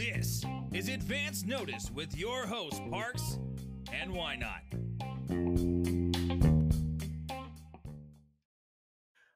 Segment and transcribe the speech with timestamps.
[0.00, 3.38] This is Advanced Notice with your host, Parks,
[3.92, 4.64] and ynoT?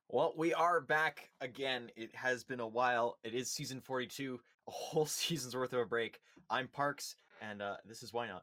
[0.08, 1.90] Well, we are back again.
[1.96, 3.18] It has been a while.
[3.22, 6.18] It is season 42, a whole season's worth of a break.
[6.48, 8.40] I'm Parks, and uh, this is ynoT.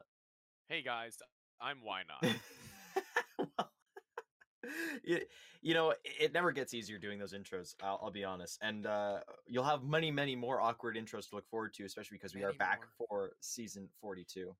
[0.68, 1.16] Hey guys,
[1.60, 2.36] I'm ynoT.
[5.06, 5.18] well,
[5.62, 8.58] you, know, it never gets easier doing those intros, I'll, I'll be honest.
[8.62, 12.34] And uh, you'll have many, many more awkward intros to look forward to, especially because
[12.34, 13.08] we are back more.
[13.08, 14.54] for season 42.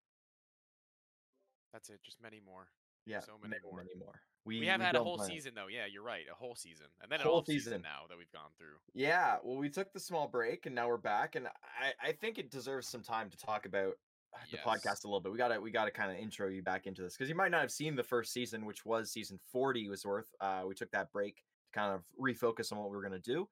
[1.73, 2.69] That's it, just many more.
[3.06, 3.79] Yeah, So many many, more.
[3.79, 4.20] many more.
[4.45, 5.69] We, have had a whole plan season though.
[5.69, 7.82] Yeah, you're right, a whole season, and then a Whole an off season season.
[7.82, 8.74] now that we've gone through.
[8.93, 12.38] Yeah, well, we took the small break and now we're back, and I, I think
[12.38, 13.95] it deserves some time to talk about
[14.50, 14.66] the Yes.
[14.66, 15.32] podcast a little bit.
[15.32, 17.60] We gotta we gotta kind of intro you back into this because you might not
[17.60, 20.34] have seen the first season, which was season forty was worth.
[20.40, 23.48] Uh, we took that break to kind of refocus on what we were gonna do,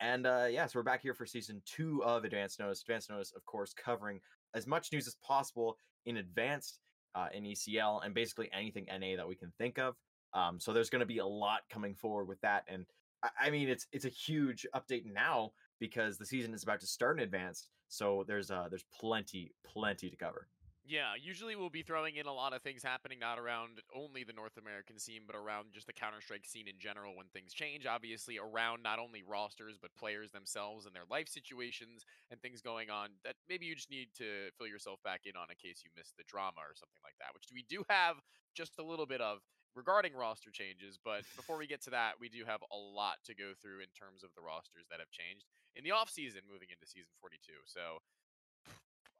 [0.00, 2.80] and uh, yeah, so we're back here for season two of Advanced Notice.
[2.82, 4.20] Advanced Notice, of course, covering
[4.54, 6.80] as much news as possible in advanced
[7.14, 9.96] uh, in ECL and basically anything NA that we can think of.
[10.34, 12.86] Um, so there's going to be a lot coming forward with that, and
[13.22, 15.52] I, I mean it's it's a huge update now
[15.82, 17.68] because the season is about to start in advanced.
[17.88, 20.46] So there's uh there's plenty plenty to cover.
[20.84, 24.32] Yeah, usually we'll be throwing in a lot of things happening not around only the
[24.32, 27.86] North American scene, but around just the Counter Strike scene in general when things change.
[27.86, 32.88] Obviously, around not only rosters but players themselves and their life situations and things going
[32.88, 35.90] on that maybe you just need to fill yourself back in on in case you
[35.96, 38.16] missed the drama or something like that, which we do have
[38.54, 39.38] just a little bit of
[39.74, 40.98] regarding roster changes.
[41.02, 43.90] But before we get to that, we do have a lot to go through in
[43.96, 47.52] terms of the rosters that have changed in the off season moving into season 42.
[47.66, 47.98] So,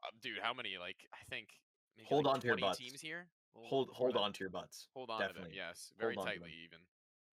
[0.03, 0.77] uh, dude, how many?
[0.79, 1.49] Like, I think
[1.97, 2.77] maybe Hold like on to your butts.
[2.77, 3.27] teams here.
[3.55, 4.87] We'll- Hold hold on to your butts.
[4.95, 5.33] Hold on to them.
[5.35, 5.57] definitely.
[5.57, 6.79] Yes, very Hold tightly even.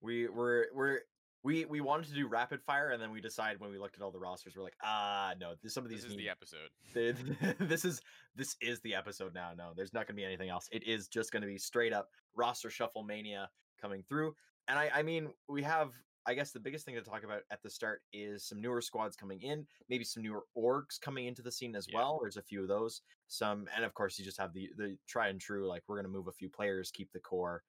[0.02, 1.00] We we're we're
[1.44, 4.02] we we wanted to do rapid fire and then we decided when we looked at
[4.02, 6.30] all the rosters we're like ah no this, some of these This is need the
[6.30, 6.70] episode.
[6.94, 8.02] Th- this is
[8.36, 9.52] this is the episode now.
[9.58, 10.68] No, there's not going to be anything else.
[10.72, 13.50] It is just going to be straight up roster shuffle mania
[13.82, 14.36] coming through.
[14.68, 15.92] And I, I mean, we have.
[16.28, 19.16] I guess the biggest thing to talk about at the start is some newer squads
[19.16, 21.98] coming in, maybe some newer orgs coming into the scene as Yeah.
[21.98, 22.20] well.
[22.22, 23.02] There's a few of those.
[23.28, 25.68] Some, and of course, you just have the the tried and true.
[25.68, 27.64] Like we're going to move a few players, keep the core.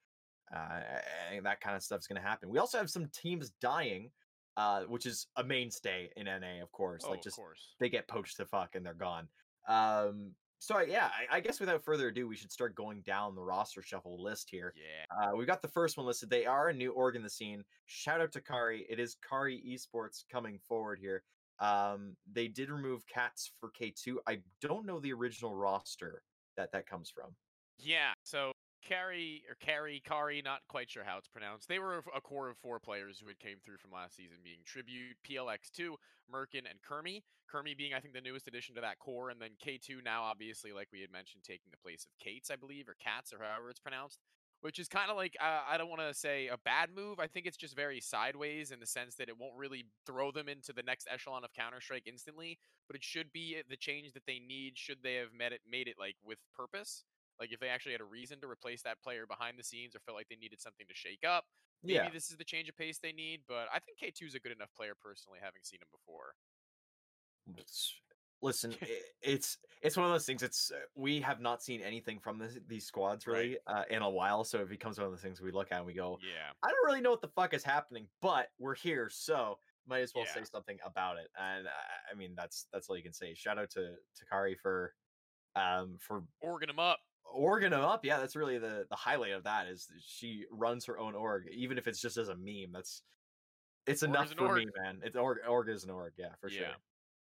[0.54, 0.80] Uh,
[1.32, 2.48] and that kind of stuff is going to happen.
[2.48, 4.10] We also have some teams dying,
[4.56, 7.02] uh, which is a mainstay in NA, of course.
[7.04, 7.74] Oh, like of just course.
[7.78, 9.28] they get poached to fuck and they're gone.
[9.68, 13.42] Um, so yeah, I, I guess without further ado, we should start going down the
[13.42, 14.74] roster shuffle list here.
[14.76, 15.30] Yeah.
[15.30, 16.28] Uh, we got the first one listed.
[16.28, 17.64] They are a new org in the scene.
[17.86, 18.86] Shout out to Kari.
[18.90, 21.22] It is Kari Esports coming forward here.
[21.60, 24.16] Um, they did remove Cats for K2.
[24.26, 26.22] I don't know the original roster
[26.56, 27.30] that that comes from.
[27.78, 28.12] Yeah.
[28.22, 28.52] So
[28.86, 31.68] Carrie or Carrie, Kari, not quite sure how it's pronounced.
[31.68, 34.58] They were a core of four players who had came through from last season, being
[34.64, 35.94] Tribute, PLX2,
[36.32, 37.22] Merkin, and Kermy.
[37.52, 40.72] Kermy being, I think, the newest addition to that core, and then K2 now, obviously,
[40.72, 43.70] like we had mentioned, taking the place of Kates, I believe, or Cats, or however
[43.70, 44.20] it's pronounced.
[44.62, 47.18] Which is kind of like uh, I don't want to say a bad move.
[47.18, 50.50] I think it's just very sideways in the sense that it won't really throw them
[50.50, 54.26] into the next echelon of Counter Strike instantly, but it should be the change that
[54.26, 57.04] they need should they have met it made it like with purpose.
[57.40, 60.00] Like if they actually had a reason to replace that player behind the scenes or
[60.00, 61.44] felt like they needed something to shake up,
[61.82, 63.40] maybe Yeah, this is the change of pace they need.
[63.48, 66.34] But I think K2 is a good enough player personally, having seen him before.
[68.42, 68.74] listen,
[69.22, 70.42] it's it's one of those things.
[70.42, 73.36] It's uh, we have not seen anything from this, these squads Right.
[73.36, 75.78] really uh, in a while, so it becomes one of those things we look at
[75.78, 78.74] and we go, Yeah, I don't really know what the fuck is happening, but we're
[78.74, 81.28] here, so might as well say something about it.
[81.38, 81.70] And uh,
[82.12, 83.34] I mean, that's that's all you can say.
[83.34, 84.94] Shout out to Takari for
[85.56, 87.00] um for organ him up.
[87.32, 88.04] Organ them up.
[88.04, 91.48] Yeah, that's really the the highlight of that is that she runs her own org,
[91.52, 92.72] even if it's just as a meme.
[92.72, 93.02] That's
[93.86, 94.58] it's Org enough for org.
[94.58, 95.00] me, man.
[95.02, 96.62] It's org org is an org, yeah, for sure.
[96.62, 96.74] Yeah.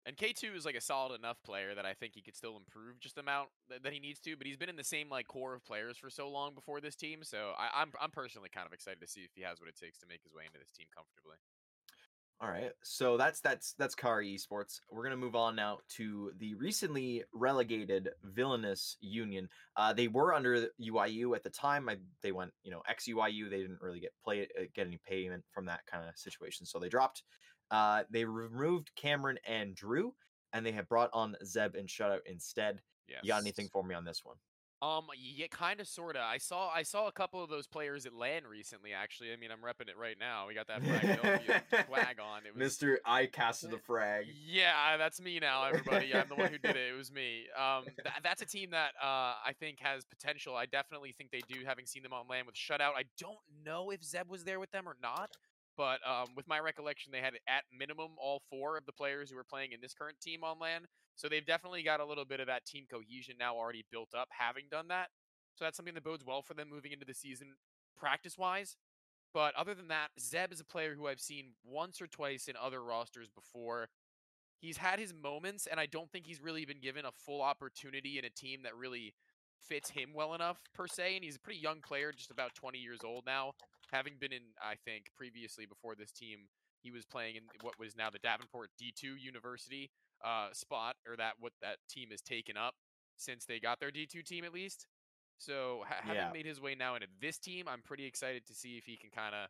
[0.07, 3.00] And K2 is like a solid enough player that I think he could still improve
[3.00, 4.35] just the amount that, that he needs to.
[4.38, 6.95] But he's been in the same like core of players for so long before this
[6.95, 9.69] team, so I, I'm I'm personally kind of excited to see if he has what
[9.69, 11.38] it takes to make his way into this team comfortably.
[12.41, 14.82] All right, so that's that's that's Kari Esports.
[14.91, 19.47] We're gonna move on now to the recently relegated Villainous Union.
[19.78, 21.87] Uh, they were under UIU at the time.
[21.87, 23.49] I, they went, you know, ex UIU.
[23.49, 26.78] They didn't really get play uh, get any payment from that kind of situation, so
[26.78, 27.23] they dropped.
[27.72, 30.14] Uh, they removed Cameron and Drew,
[30.52, 32.82] and they have brought on Zeb and Shutout instead.
[33.08, 33.20] Yes.
[33.23, 34.35] You got anything for me on this one?
[34.85, 36.22] Um, yeah, kind of, sorta.
[36.22, 38.93] I saw, I saw a couple of those players at LAN recently.
[38.93, 40.47] Actually, I mean, I'm repping it right now.
[40.47, 42.46] We got that Philadelphia flag on.
[42.46, 44.28] It was Mister, I casted the frag.
[44.47, 46.14] Yeah, that's me now, everybody.
[46.14, 46.91] I'm the one who did it.
[46.93, 47.46] It was me.
[47.58, 50.55] Um, th- that's a team that uh, I think has potential.
[50.55, 52.93] I definitely think they do, having seen them on LAN with shutout.
[52.96, 55.32] I don't know if Zeb was there with them or not.
[55.77, 59.35] But um, with my recollection, they had at minimum all four of the players who
[59.35, 60.81] were playing in this current team on LAN.
[61.16, 64.29] So they've definitely got a little bit of that team cohesion now already built up,
[64.31, 65.09] having done that.
[65.55, 67.53] So that's something that bodes well for them moving into the season
[67.97, 68.75] practice wise.
[69.33, 72.55] But other than that, Zeb is a player who I've seen once or twice in
[72.61, 73.89] other rosters before.
[74.59, 78.17] He's had his moments, and I don't think he's really been given a full opportunity
[78.17, 79.13] in a team that really
[79.67, 81.16] fits him well enough, per se.
[81.16, 83.53] And he's a pretty young player, just about 20 years old now,
[83.91, 86.47] having been in, I think, previously before this team,
[86.82, 89.90] he was playing in what was now the Davenport D2 University
[90.23, 92.76] uh, spot, or that what that team has taken up
[93.17, 94.88] since they got their D2 team at least.
[95.38, 96.32] So ha- having Yeah.
[96.32, 99.09] made his way now into this team, I'm pretty excited to see if he can
[99.09, 99.50] kind of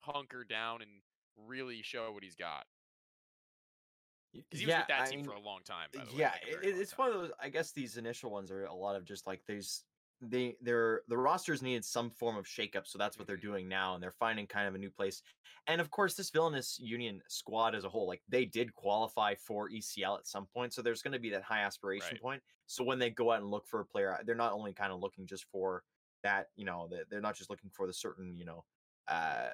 [0.00, 0.90] hunker down and
[1.36, 2.64] really show what he's got.
[4.44, 5.88] Because he was with that I team mean, for a long time.
[5.94, 6.98] By the way, yeah, like it, it's time.
[6.98, 7.32] one of those.
[7.40, 9.84] I guess these initial ones are a lot of just like these.
[10.20, 13.40] they they're the rosters needed some form of shakeup, so that's what they're Mhm.
[13.42, 15.22] doing now, and they're finding kind of a new place.
[15.66, 19.68] And of course, this villainous Union squad as a whole, like they did qualify for
[19.70, 22.20] ECL at some point, so there's going to be that high aspiration Right.
[22.22, 22.42] point.
[22.66, 25.00] So when they go out and look for a player, they're not only kind of
[25.00, 25.84] looking just for
[26.22, 28.64] that, you know, they- they're not just looking for the certain, you know,
[29.08, 29.50] uh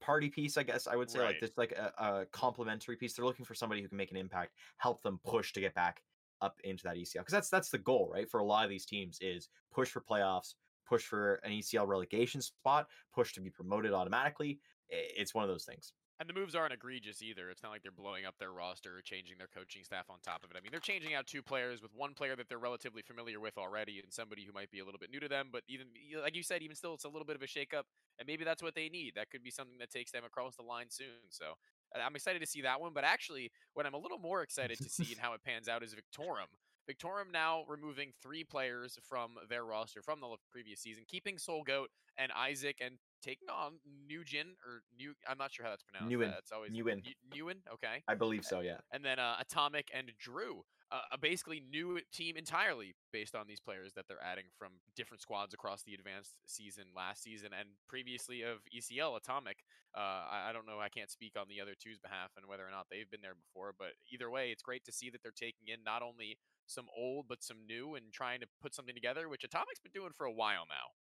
[0.00, 3.14] party piece, I guess I would say, like this, like a, a complementary piece.
[3.14, 6.02] They're looking for somebody who can make an impact, help them push to get back
[6.40, 8.30] up into that ECL, because that's that's the goal, right?
[8.30, 10.54] For a lot of these teams, is push for playoffs,
[10.88, 14.60] push for an ECL relegation spot, push to be promoted automatically.
[14.88, 15.92] It's one of those things.
[16.20, 17.48] And the moves aren't egregious either.
[17.48, 20.42] It's not like they're blowing up their roster or changing their coaching staff on top
[20.42, 20.56] of it.
[20.58, 23.56] I mean, they're changing out two players with one player that they're relatively familiar with
[23.56, 25.50] already and somebody who might be a little bit new to them.
[25.52, 25.86] But even,
[26.20, 27.84] like you said, even still, it's a little bit of a shakeup.
[28.18, 29.12] And maybe that's what they need.
[29.14, 31.30] That could be something that takes them across the line soon.
[31.30, 31.54] So
[31.94, 32.90] uh, I'm excited to see that one.
[32.92, 35.84] But actually, what I'm a little more excited to see and how it pans out
[35.84, 36.50] is Victorum.
[36.88, 41.90] Victorum now removing three players from their roster from the previous season, keeping Soul Goat
[42.16, 43.74] and Isaac and taking on
[44.10, 45.12] Nugin or New.
[45.28, 46.14] I'm not sure how that's pronounced.
[46.14, 46.30] Nguyen.
[46.32, 46.72] That's always.
[46.72, 47.56] Nu- Nguyen.
[47.74, 48.60] Okay, I believe so.
[48.60, 48.78] Yeah.
[48.92, 50.62] and then uh, Atomic and Drew.
[50.90, 55.20] Uh, a basically new team entirely based on these players that they're adding from different
[55.20, 59.58] squads across the advanced season last season and previously of ECL Atomic.
[59.94, 60.80] Uh, I, I don't know.
[60.80, 63.36] I can't speak on the other two's behalf and whether or not they've been there
[63.36, 66.86] before, but either way, it's great to see that they're taking in not only some
[66.96, 70.24] old but some new and trying to put something together, which Atomic's been doing for
[70.24, 70.96] a while now.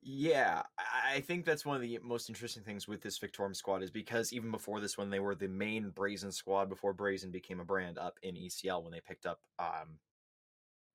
[0.00, 0.62] Yeah,
[1.12, 4.32] I think that's one of the most interesting things with this Victorum squad is because
[4.32, 7.98] even before this one, they were the main Brazen squad before Brazen became a brand
[7.98, 9.40] up in ECL when they picked up.
[9.58, 9.98] Um,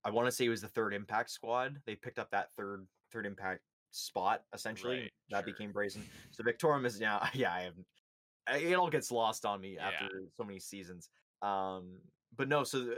[0.04, 1.80] I want to say it was the third Impact squad.
[1.86, 3.60] They picked up that third third Impact
[3.90, 5.00] spot essentially.
[5.00, 5.52] Right, that sure.
[5.52, 6.02] became Brazen.
[6.30, 7.26] So Victorum is now.
[7.34, 7.74] Yeah, I have.
[8.62, 9.88] It all gets lost on me Yeah.
[9.88, 11.10] after so many seasons.
[11.42, 12.00] Um,
[12.36, 12.96] but no, so the,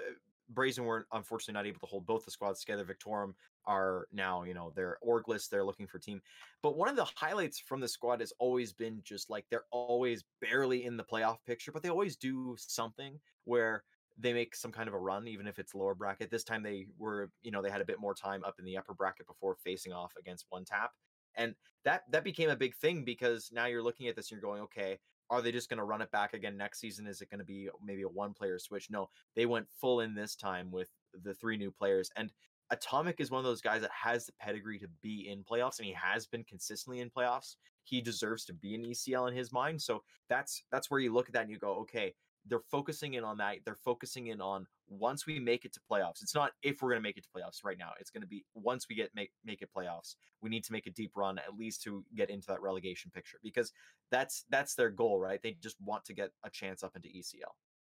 [0.50, 2.84] Brazen were unfortunately not able to hold both the squads together.
[2.84, 3.34] Victorum
[3.66, 5.48] are now, you know, they're orgless.
[5.48, 6.20] They're looking for team.
[6.62, 10.24] But one of the highlights from the squad has always been just like they're always
[10.40, 13.84] barely in the playoff picture, but they always do something where
[14.18, 16.30] they make some kind of a run, even if it's lower bracket.
[16.30, 18.76] This time they were, you know, they had a bit more time up in the
[18.76, 20.92] upper bracket before facing off against one tap.
[21.34, 21.54] And
[21.84, 24.62] that that became a big thing because now you're looking at this and you're going,
[24.62, 24.98] okay,
[25.28, 27.06] are they just going to run it back again next season?
[27.06, 28.90] Is it going to be maybe a one player switch?
[28.90, 30.88] No, they went full in this time with
[31.22, 32.10] the three new players.
[32.16, 32.32] And
[32.70, 35.86] Atomic is one of those guys that has the pedigree to be in playoffs, and
[35.86, 37.56] he has been consistently in playoffs.
[37.84, 39.80] He deserves to be in ECL in his mind.
[39.80, 42.14] So that's that's where you look at that and you go, okay,
[42.48, 43.58] they're focusing in on that.
[43.64, 46.22] They're focusing in on once we make it to playoffs.
[46.22, 47.90] It's not if we're going to make it to playoffs right now.
[48.00, 50.16] It's going to be once we get make make it playoffs.
[50.40, 53.38] We need to make a deep run at least to get into that relegation picture
[53.42, 53.72] because
[54.10, 55.42] that's that's their goal, right?
[55.42, 57.54] They just want to get a chance up into ECL.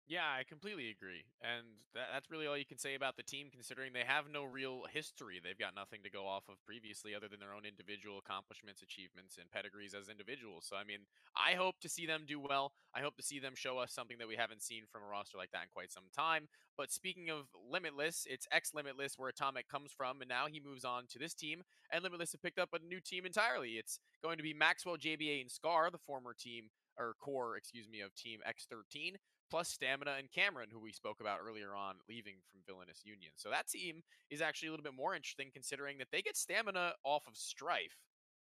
[0.09, 1.27] Yeah, I completely agree.
[1.43, 4.45] And that, that's really all you can say about the team, considering they have no
[4.45, 5.41] real history.
[5.43, 9.35] They've got nothing to go off of previously other than their own individual accomplishments, achievements,
[9.37, 10.65] and pedigrees as individuals.
[10.71, 12.71] So, I mean, I hope to see them do well.
[12.95, 15.39] I hope to see them show us something that we haven't seen from a roster
[15.39, 16.47] like that in quite some time.
[16.79, 20.85] But speaking of Limitless, it's ex Limitless where Atomic comes from, and now he moves
[20.85, 21.63] on to this team.
[21.91, 23.71] And Limitless have picked up a new team entirely.
[23.71, 28.01] It's going to be Maxwell, JBA, and Scar, the former team, or core, excuse me,
[28.01, 29.17] of Team X13
[29.51, 33.33] plus Stamina and Cameron, who we spoke about earlier on, leaving from Villainous Union.
[33.37, 36.93] So that team is actually a little bit more interesting considering that they get Stamina
[37.05, 37.97] off of Strife,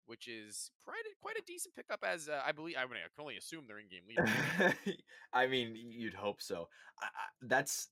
[0.06, 2.00] which is quite a, quite a decent pickup.
[2.06, 4.74] As uh, I believe, I, mean, I can only assume they're in-game leader.
[5.32, 6.68] I mean, you'd hope so.
[7.02, 7.88] I, I, that's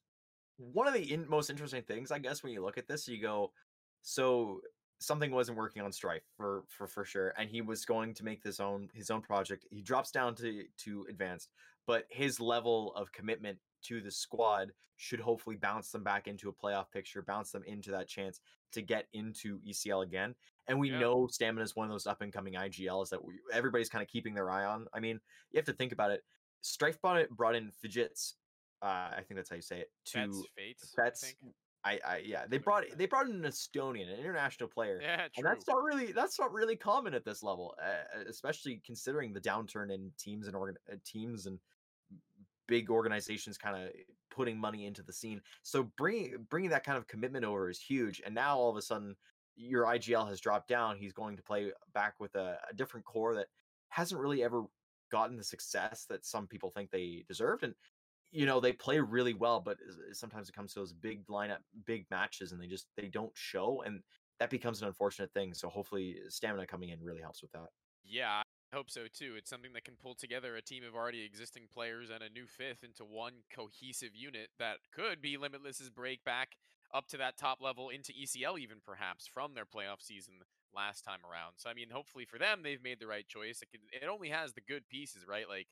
[0.57, 3.09] one of the in, most interesting things, I guess, when you look at this.
[3.09, 3.53] You go,
[4.03, 4.61] so
[5.03, 8.43] something wasn't working on Strife for for for sure, and he was going to make
[8.43, 9.67] this own his own project.
[9.71, 11.51] He drops down to to advanced,
[11.87, 16.53] but his level of commitment to the squad should hopefully bounce them back into a
[16.53, 18.41] playoff picture, bounce them into that chance
[18.73, 20.35] to get into ECL again.
[20.69, 21.01] And we Yeah.
[21.01, 24.09] know Stamina is one of those up and coming IGLs that we, everybody's kind of
[24.09, 24.87] keeping their eye on.
[24.95, 25.21] I mean,
[25.51, 26.23] you have to think about it.
[26.61, 28.35] Strife brought, it, brought in Fidgets.
[28.81, 29.91] Uh, I think that's how you say it.
[30.07, 30.95] To That's fates.
[30.99, 31.55] I think.
[31.85, 35.01] I, I yeah, they brought they brought in an Estonian, an international player.
[35.03, 35.29] Yeah, true.
[35.39, 39.41] And that's not really that's not really common at this level, uh, especially considering the
[39.41, 41.59] downturn in teams and organ- uh, teams and
[42.73, 43.91] big organizations kind of
[44.31, 45.43] putting money into the scene.
[45.63, 48.23] So bringing bringing that kind of commitment over is huge.
[48.25, 49.15] And now all of a sudden,
[49.57, 50.97] your IGL has dropped down.
[50.97, 53.49] He's going to play back with a, a different core that
[53.91, 54.63] hasn't really ever
[55.11, 57.63] gotten the success that some people think they deserved.
[57.63, 57.75] And
[58.31, 59.77] you know they play really well, but
[60.13, 63.83] sometimes it comes to those big lineup, big matches, and they just they don't show,
[63.85, 64.01] and
[64.41, 65.53] that becomes an unfortunate thing.
[65.53, 67.69] So hopefully, stamina coming in really helps with that.
[68.03, 68.41] Yeah,
[68.73, 69.35] hope so too.
[69.37, 72.47] It's something that can pull together a team of already existing players and a new
[72.47, 76.57] fifth into one cohesive unit that could be Limitless's break back
[76.95, 80.35] up to that top level into ECL, even perhaps from their playoff season
[80.75, 81.55] last time around.
[81.57, 83.63] So, I mean, hopefully for them, they've made the right choice.
[83.63, 85.49] It, can, it only has the good pieces, right?
[85.49, 85.69] Like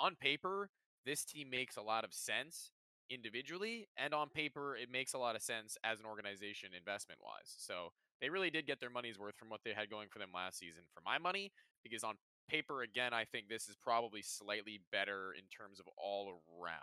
[0.00, 0.70] on paper,
[1.04, 2.72] this team makes a lot of sense
[3.10, 7.54] individually, and on paper, it makes a lot of sense as an organization investment wise.
[7.58, 10.28] So, they really did get their money's worth from what they had going for them
[10.34, 10.82] last season.
[10.92, 12.14] For my money, because on
[12.48, 16.74] paper, again, I think this is probably slightly better in terms of all around.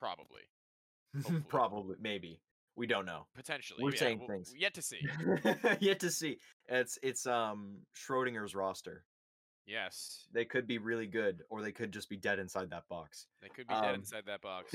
[0.00, 0.42] Probably.
[1.48, 2.40] Probably, maybe
[2.76, 3.26] we don't know.
[3.34, 3.82] Potentially.
[3.82, 4.52] We're yeah, saying we'll- things.
[4.56, 5.00] Yet to see.
[5.80, 6.38] Yet to see.
[6.68, 9.04] It's it's um Schrodinger's roster.
[9.66, 10.26] Yes.
[10.32, 13.26] They could be really good, or they could just be dead inside that box.
[13.42, 14.72] They could be dead Um, inside that box.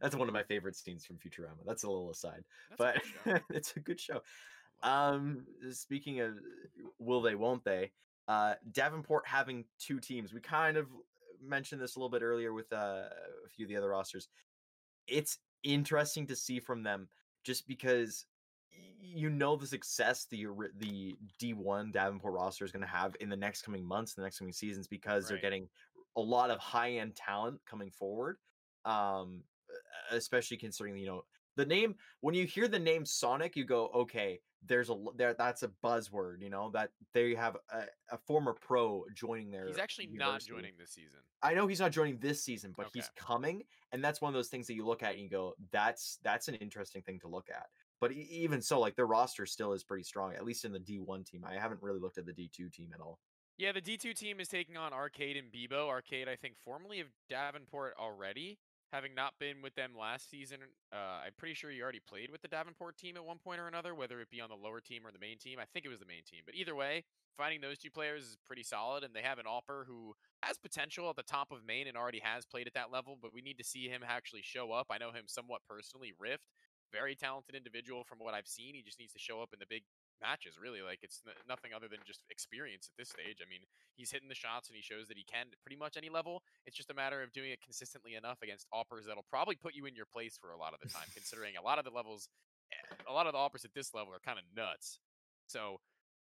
[0.00, 1.64] That's one of my favorite scenes from Futurama.
[1.66, 3.38] That's a little aside, That's but show.
[3.50, 4.20] it's a good show.
[4.82, 5.16] I like it.
[5.16, 6.34] Um, speaking of
[6.98, 7.92] will they, won't they?
[8.26, 10.32] Uh, Davenport having two teams.
[10.32, 10.86] We kind of
[11.42, 13.06] mentioned this a little bit earlier with uh,
[13.44, 14.28] a few of the other rosters.
[15.06, 17.08] It's interesting to see from them
[17.44, 18.26] just because
[19.00, 20.46] you know the success the
[20.78, 24.38] the D1 Davenport roster is going to have in the next coming months, the next
[24.38, 25.68] coming seasons, because they're getting
[26.16, 28.36] a lot of high end talent coming forward.
[28.84, 29.42] Um,
[30.10, 31.24] especially considering you know
[31.56, 35.62] the name when you hear the name Sonic, you go, okay, there's a there that's
[35.62, 39.66] a buzzword, you know that they have a, a former pro joining their.
[39.66, 41.20] He's actually not joining this season.
[41.42, 44.48] I know he's not joining this season, but he's coming, and that's one of those
[44.48, 47.48] things that you look at and you go, "That's that's an interesting thing to look
[47.50, 47.66] at."
[48.00, 50.98] But even so, like their roster still is pretty strong, at least in the D
[50.98, 51.44] one team.
[51.46, 53.18] I haven't really looked at the D two team at all.
[53.56, 55.88] Yeah, the D2 team is taking on Arcade and Bebo.
[55.88, 58.58] Arcade, I think, formerly of Davenport already,
[58.94, 60.58] having not been with them last season.
[60.92, 63.66] Uh, I'm pretty sure he already played with the Davenport team at one point or
[63.66, 65.58] another, whether it be on the lower team or the main team.
[65.58, 66.42] I think it was the main team.
[66.46, 67.02] But either way,
[67.36, 71.10] finding those two players is pretty solid, and they have an Alper who has potential
[71.10, 73.58] at the top of main and already has played at that level, but we need
[73.58, 74.86] to see him actually show up.
[74.90, 76.12] I know him somewhat personally.
[76.16, 76.46] Rift,
[76.92, 78.74] very talented individual from what I've seen.
[78.74, 79.82] He just needs to show up in the big
[80.20, 83.60] matches really like it's n- nothing other than just experience at this stage i mean
[83.96, 86.42] he's hitting the shots and he shows that he can at pretty much any level
[86.66, 89.86] it's just a matter of doing it consistently enough against offers that'll probably put you
[89.86, 92.28] in your place for a lot of the time considering a lot of the levels
[92.72, 94.98] eh, a lot of the offers at this level are kind of nuts.
[95.46, 95.80] So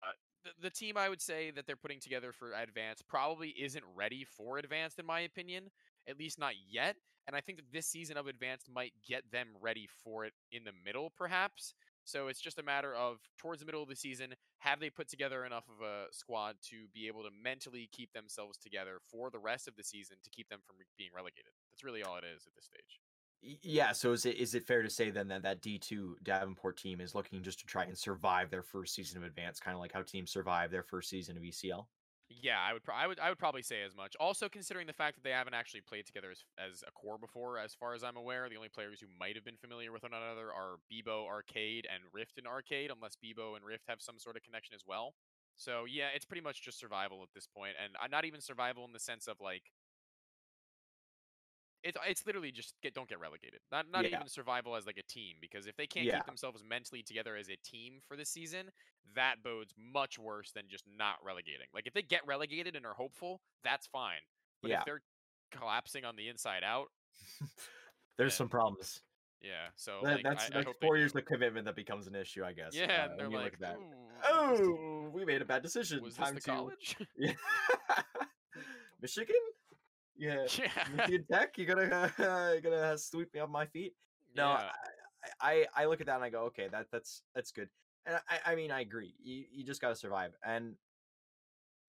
[0.02, 0.12] uh,
[0.44, 4.24] the, the team i would say that they're putting together for advanced probably isn't ready
[4.24, 5.64] for advanced in my opinion
[6.08, 6.96] at least not yet
[7.26, 10.64] and i think that this season of advanced might get them ready for it in
[10.64, 11.74] the middle perhaps
[12.10, 15.08] so it's just a matter of towards the middle of the season, have they put
[15.08, 19.38] together enough of a squad to be able to mentally keep themselves together for the
[19.38, 21.52] rest of the season to keep them from being relegated?
[21.70, 23.00] That's really all it is at this stage.
[23.42, 26.76] Yeah, so is it is it fair to say then that that D two Davenport
[26.76, 29.80] team is looking just to try and survive their first season of advance, kind of
[29.80, 31.86] like how teams survive their first season of ECL?
[32.32, 34.14] Yeah, I would, pro- I would, I would probably say as much.
[34.20, 37.58] Also, considering the fact that they haven't actually played together as, as a core before,
[37.58, 40.14] as far as I'm aware, the only players who might have been familiar with one
[40.14, 44.36] another are Bebo Arcade and Rift in Arcade, unless Bebo and Rift have some sort
[44.36, 45.14] of connection as well.
[45.56, 48.84] So yeah, it's pretty much just survival at this point, and uh, not even survival
[48.84, 49.72] in the sense of like.
[51.82, 53.60] It's it's literally just get don't get relegated.
[53.72, 54.16] Not not Yeah.
[54.16, 56.16] even survival as like a team because if they can't Yeah.
[56.18, 58.70] keep themselves mentally together as a team for the season,
[59.14, 61.66] that bodes much worse than just not relegating.
[61.72, 64.20] Like if they get relegated and are hopeful, that's fine.
[64.62, 64.80] But Yeah.
[64.80, 65.02] if they're
[65.52, 66.88] collapsing on the inside out,
[68.18, 68.36] There's Yeah.
[68.36, 69.02] some problems.
[69.40, 69.70] yeah.
[69.76, 71.20] So That- like, that's I, I that's four years do.
[71.20, 72.74] of commitment that becomes an issue, I guess.
[72.74, 73.76] Yeah, uh, they're like, look at that.
[73.78, 76.02] "Ooh, was this- Oh, we made a bad decision.
[76.02, 76.96] was this the to college?
[79.00, 79.34] Michigan?
[80.20, 80.46] Yeah.
[80.58, 80.68] yeah.
[80.94, 83.94] Michigan Tech, you gonna uh, you gonna sweep me off my feet?
[84.36, 84.70] No, yeah.
[85.40, 87.68] I, I I look at that and I go, okay, that that's that's good.
[88.06, 89.14] And I, I mean, I agree.
[89.22, 90.74] You you just got to survive, and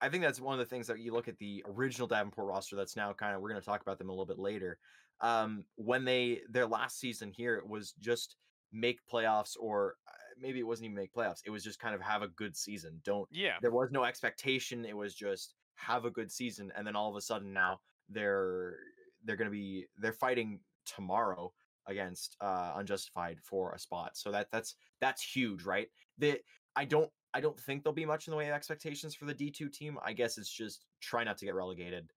[0.02, 2.76] I think that's one of the things that you look at the original Davenport roster.
[2.76, 4.80] That's now kind of we're going to talk about them a little bit later.
[5.20, 8.38] Um, when they their last season here it was just
[8.72, 11.42] make playoffs or uh, maybe it wasn't even make playoffs.
[11.46, 13.00] It was just kind of have a good season.
[13.04, 13.58] Don't Yeah.
[13.62, 14.84] there was no expectation.
[14.86, 17.80] It was just have a good season, and then all of a sudden now
[18.12, 18.78] they're
[19.24, 21.54] they're going to be they're fighting tomorrow
[21.88, 24.16] against uh unjustified for a spot.
[24.16, 25.88] So that that's that's huge, right?
[26.18, 26.42] That
[26.76, 29.34] I don't I don't think there'll be much in the way of expectations for the
[29.34, 29.98] D two team.
[30.06, 32.12] I guess it's just try not to get relegated.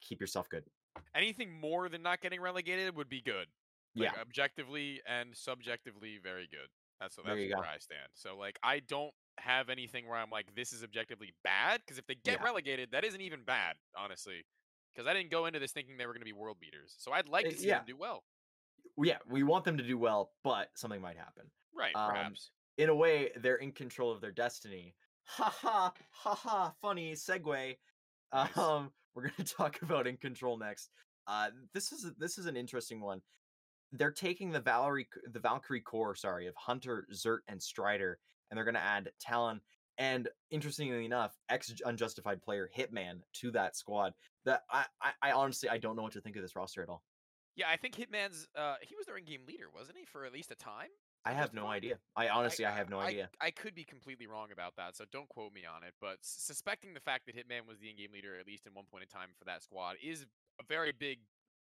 [0.00, 0.64] Keep yourself good.
[1.14, 3.48] Anything more than not getting relegated would be good.
[3.96, 4.20] Like, Yeah.
[4.20, 6.68] objectively and subjectively very good.
[7.00, 7.60] That's that's where go.
[7.62, 8.08] I stand.
[8.14, 12.06] So like I don't have anything where I'm like this is objectively bad because if
[12.06, 12.44] they get Yeah.
[12.44, 14.44] relegated, that isn't even bad, honestly.
[14.96, 16.94] Because I didn't go into this thinking they were going to be world beaters.
[16.98, 17.78] So I'd like Uh, to see yeah.
[17.78, 18.24] them do well.
[19.02, 21.50] Yeah, we want them to do well, but something might happen.
[21.74, 22.50] Right, Um, perhaps.
[22.78, 24.94] in a way, they're in control of their destiny.
[25.26, 26.74] Ha ha ha ha!
[26.80, 27.76] Funny segue.
[28.32, 28.56] Nice.
[28.56, 30.90] Um, we're gonna talk about in control next.
[31.26, 33.20] Uh, this is this is an interesting one.
[33.92, 38.18] They're taking the Valerie the Valkyrie core, sorry, of Hunter, Zert, and Strider,
[38.50, 39.60] and they're gonna add Talon
[39.98, 44.14] and interestingly enough, ex unjustified player Hitman to that squad.
[44.46, 46.88] That I, I I honestly I don't know what to think of this roster at
[46.88, 47.02] all.
[47.56, 50.50] Yeah, I think Hitman's uh he was their in-game leader, wasn't he, for at least
[50.50, 50.90] a time?
[51.24, 51.98] I have no idea.
[52.14, 53.28] I honestly I, have no idea.
[53.40, 55.92] I could be completely wrong about that, so don't quote me on it.
[56.00, 59.02] But suspecting the fact that Hitman was the in-game leader at least in one point
[59.02, 60.24] in time for that squad is
[60.60, 61.18] a very big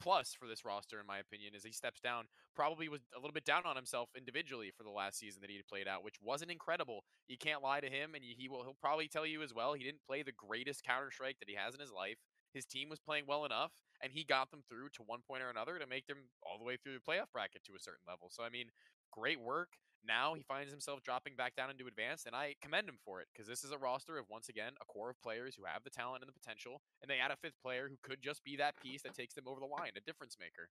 [0.01, 1.55] plus for this roster, in my opinion.
[1.57, 4.91] As he steps down, probably was a little bit down on himself individually for the
[4.91, 7.05] last season that he had played out, which wasn't incredible.
[7.29, 9.73] You can't lie to him, and he will he'll probably tell you as well.
[9.73, 12.19] He didn't play the greatest Counter Strike that he has in his life.
[12.53, 15.51] His team was playing well enough, and he got them through to one point or
[15.51, 18.29] another to make them all the way through the playoff bracket to a certain level.
[18.31, 18.71] So I mean,
[19.13, 19.71] great work.
[20.05, 23.29] Now he finds himself dropping back down into advanced, and I commend him for it
[23.33, 25.91] because this is a roster of once again a core of players who have the
[25.91, 28.77] talent and the potential, and they add a fifth player who could just be that
[28.79, 30.71] piece that takes them over the line, a difference maker.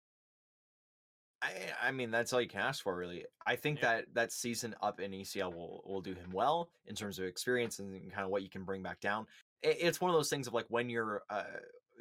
[1.41, 3.25] I I mean that's all you can ask for really.
[3.47, 3.97] I think Yeah.
[3.97, 7.79] that that season up in ECL will will do him well in terms of experience
[7.79, 9.27] and kind of what you can bring back down.
[9.63, 11.45] It, it's one of those things of like when you're uh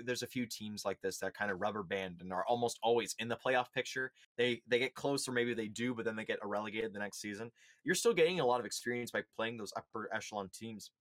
[0.04, 3.16] there's a few teams like this that kind of rubber band and are almost always
[3.20, 4.12] in the playoff picture.
[4.38, 7.20] They they get close or maybe they do, but then they get relegated the next
[7.20, 7.52] season.
[7.84, 10.92] You're still getting a lot of experience by playing those upper echelon teams.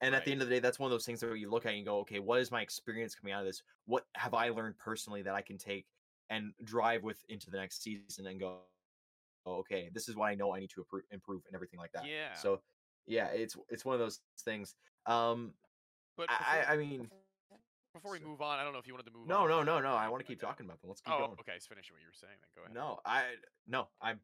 [0.00, 1.64] And at the end of the day, that's one of those things that you look
[1.64, 3.62] at and you go, okay, what is my experience coming out of this?
[3.86, 5.86] What have I learned personally that I can take
[6.28, 8.58] and drive with into the next season and go,
[9.46, 12.06] oh, okay, this is what I know I need to improve and everything like that.
[12.06, 12.34] Yeah.
[12.34, 12.60] So
[13.06, 14.74] yeah, it's it's one of those things.
[15.06, 15.52] Um,
[16.16, 17.10] But I, before, I I mean,
[17.92, 19.48] before we move on, I don't know if you wanted to move no, on.
[19.48, 19.94] no, no, no.
[19.94, 20.88] I want to keep talking about them.
[20.90, 21.32] Let's keep Oh, going.
[21.40, 21.54] okay.
[21.54, 22.50] Just finish what you were saying then.
[22.54, 22.74] Go ahead.
[22.74, 23.22] No, I
[23.66, 24.20] no, I'm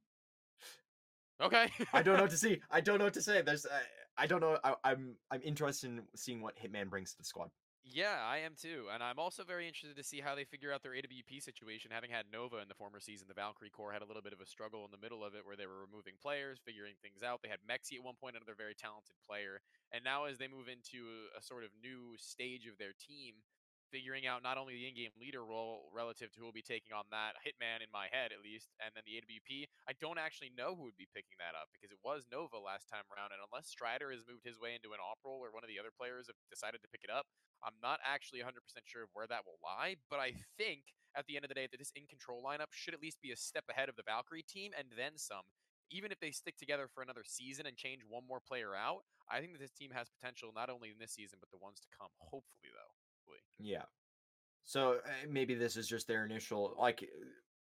[1.42, 1.70] Okay.
[1.92, 2.61] I don't know what to see.
[2.70, 3.42] I don't know what to say.
[3.42, 4.59] There's I, I don't know.
[4.62, 7.50] I, I'm I'm interested in seeing what Hitman brings to the squad.
[7.90, 8.87] Yeah, I am too.
[8.92, 11.90] And I'm also very interested to see how they figure out their AWP situation.
[11.90, 14.40] Having had Nova in the former season, the Valkyrie Core had a little bit of
[14.40, 17.42] a struggle in the middle of it where they were removing players, figuring things out.
[17.42, 19.59] They had Mexi at one point, another very talented player.
[19.90, 21.03] And now, as they move into
[21.35, 23.42] a, a sort of new stage of their team,
[23.90, 26.94] figuring out not only the in game leader role relative to who will be taking
[26.94, 30.55] on that Hitman in my head, at least, and then the AWP, I don't actually
[30.55, 33.35] know who would be picking that up because it was Nova last time around.
[33.35, 35.83] And unless Strider has moved his way into an op role or one of the
[35.83, 37.26] other players have decided to pick it up,
[37.61, 41.37] I'm not actually 100% sure of where that will lie, but I think at the
[41.37, 43.66] end of the day that this in control lineup should at least be a step
[43.68, 45.44] ahead of the Valkyrie team and then some.
[45.90, 49.40] Even if they stick together for another season and change one more player out, I
[49.40, 51.90] think that this team has potential not only in this season but the ones to
[51.90, 52.14] come.
[52.18, 52.94] Hopefully, though.
[53.30, 53.70] Hopefully.
[53.72, 53.82] Yeah.
[54.64, 57.26] So uh, maybe this is just their initial like uh,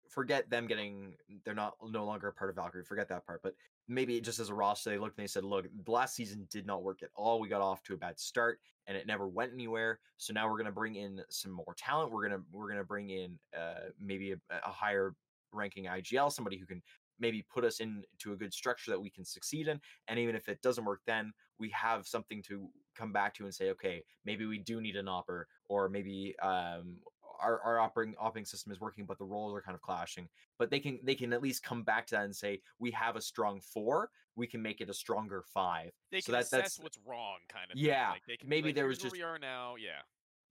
[0.10, 3.54] forget them getting they're not no longer a part of Valkyrie, forget that part, but
[3.88, 6.66] maybe just as a roster they looked and they said, look, the last season did
[6.66, 7.40] not work at all.
[7.40, 10.00] We got off to a bad start and it never went anywhere.
[10.18, 12.12] So now we're going to bring in some more talent.
[12.12, 15.14] We're going to we're going to bring in uh maybe a, a higher
[15.52, 16.82] ranking IGL, somebody who can
[17.20, 19.80] maybe put us into a good structure that we can succeed in.
[20.08, 23.54] And even if it doesn't work, then we have something to come back to and
[23.54, 26.98] say, okay, maybe we do need an opper, or maybe um,
[27.42, 30.28] our, our operating operating system is working, but the roles are kind of clashing.
[30.58, 33.16] But they can they can at least come back to that and say, we have
[33.16, 35.92] a strong four, we can make it a stronger five.
[36.12, 37.78] They So can that- assess that's- what's wrong, kind of.
[37.78, 38.12] Yeah, Thing.
[38.14, 39.76] Like they can maybe like, there was just- we are now.
[39.76, 40.02] Yeah.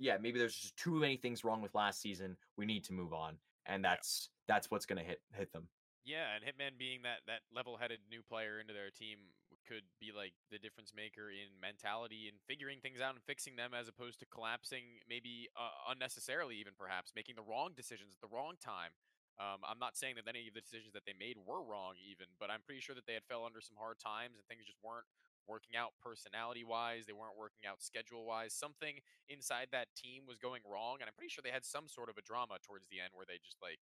[0.01, 2.37] Yeah, maybe there's just too many things wrong with last season.
[2.57, 5.69] We need to move on, and that's that's what's gonna hit hit them.
[6.05, 9.33] Yeah, and Hitman being that that level-headed new player into their team
[9.65, 13.73] could be like the difference maker in mentality and figuring things out and fixing them
[13.73, 18.29] as opposed to collapsing maybe uh, unnecessarily even perhaps making the wrong decisions at the
[18.29, 18.93] wrong time.
[19.41, 22.29] Um, I'm not saying that any of the decisions that they made were wrong even,
[22.37, 24.79] but I'm pretty sure that they had fell under some hard times and things just
[24.85, 25.09] weren't
[25.49, 28.53] working out personality wise, they weren't working out schedule wise.
[28.53, 29.01] Something
[29.33, 32.21] inside that team was going wrong and I'm pretty sure they had some sort of
[32.21, 33.81] a drama towards the end where they just like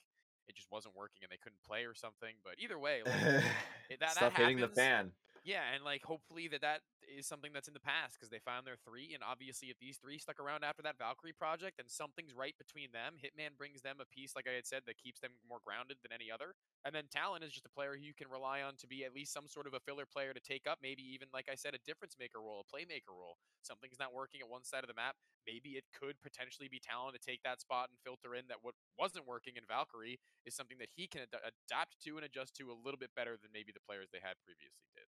[0.52, 2.36] it just wasn't working and they couldn't play or something.
[2.44, 3.14] But either way, like,
[3.90, 5.12] it- that, Stuff that hitting the fan.
[5.42, 8.62] Yeah, and like hopefully that that is something that's in the past because they found
[8.62, 12.38] their three, and obviously if these three stuck around after that Valkyrie project, then something's
[12.38, 13.18] right between them.
[13.18, 16.14] Hitman brings them a piece, like I had said, that keeps them more grounded than
[16.14, 16.54] any other,
[16.86, 19.18] and then Talon is just a player who you can rely on to be at
[19.18, 21.74] least some sort of a filler player to take up, maybe even like I said,
[21.74, 23.42] a difference maker role, a playmaker role.
[23.66, 25.18] Something's not working at one side of the map,
[25.50, 28.78] maybe it could potentially be Talon to take that spot and filter in that what
[28.94, 32.70] wasn't working in Valkyrie is something that he can ad- adapt to and adjust to
[32.70, 35.10] a little bit better than maybe the players they had previously did.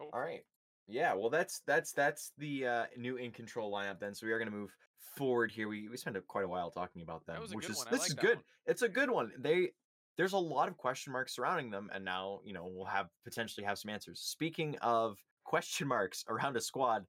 [0.00, 0.22] All Hopefully.
[0.22, 0.44] right.
[0.86, 4.14] Yeah, well that's that's that's the uh, new in control lineup then.
[4.14, 4.74] So we are going to move
[5.16, 5.68] forward here.
[5.68, 8.08] We we spent a, quite a while talking about them, That which is this like
[8.08, 8.36] is good.
[8.36, 8.44] one.
[8.66, 9.32] It's a good one.
[9.38, 9.72] They
[10.16, 13.64] there's a lot of question marks surrounding them and now, you know, we'll have potentially
[13.64, 14.20] have some answers.
[14.20, 17.04] Speaking of question marks around a squad,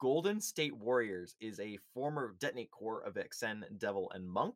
[0.00, 4.54] Golden State Warriors is a former detonate core of Xen, Devil, and Monk.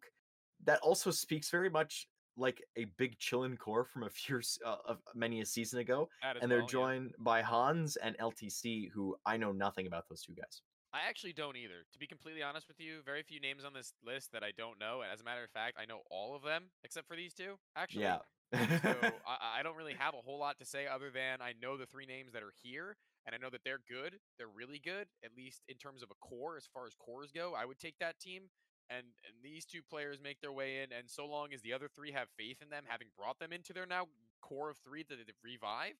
[0.65, 4.99] That also speaks very much like a big chillin core from a few uh, of
[5.15, 6.73] many a season ago, and they're well, yeah.
[6.73, 10.63] joined by Hans and LTC, who I know nothing about those two guys.
[10.93, 11.85] I actually don't either.
[11.93, 14.81] To be completely honest with you, very few names on this list that I don't
[14.81, 15.03] know.
[15.03, 17.59] And as a matter of fact, I know all of them except for these two.
[17.77, 18.19] Actually, Yeah.
[18.55, 18.59] so
[19.27, 21.85] I, I don't really have a whole lot to say other than I know the
[21.85, 22.97] three names that are here,
[23.27, 24.19] and I know that they're good.
[24.39, 26.57] They're really good, at least in terms of a core.
[26.57, 28.45] As far as cores go, I would take that team.
[28.89, 31.89] And, and these two players make their way in, and so long as the other
[31.89, 34.07] three have faith in them, having brought them into their now
[34.41, 35.99] core of three that they've revived,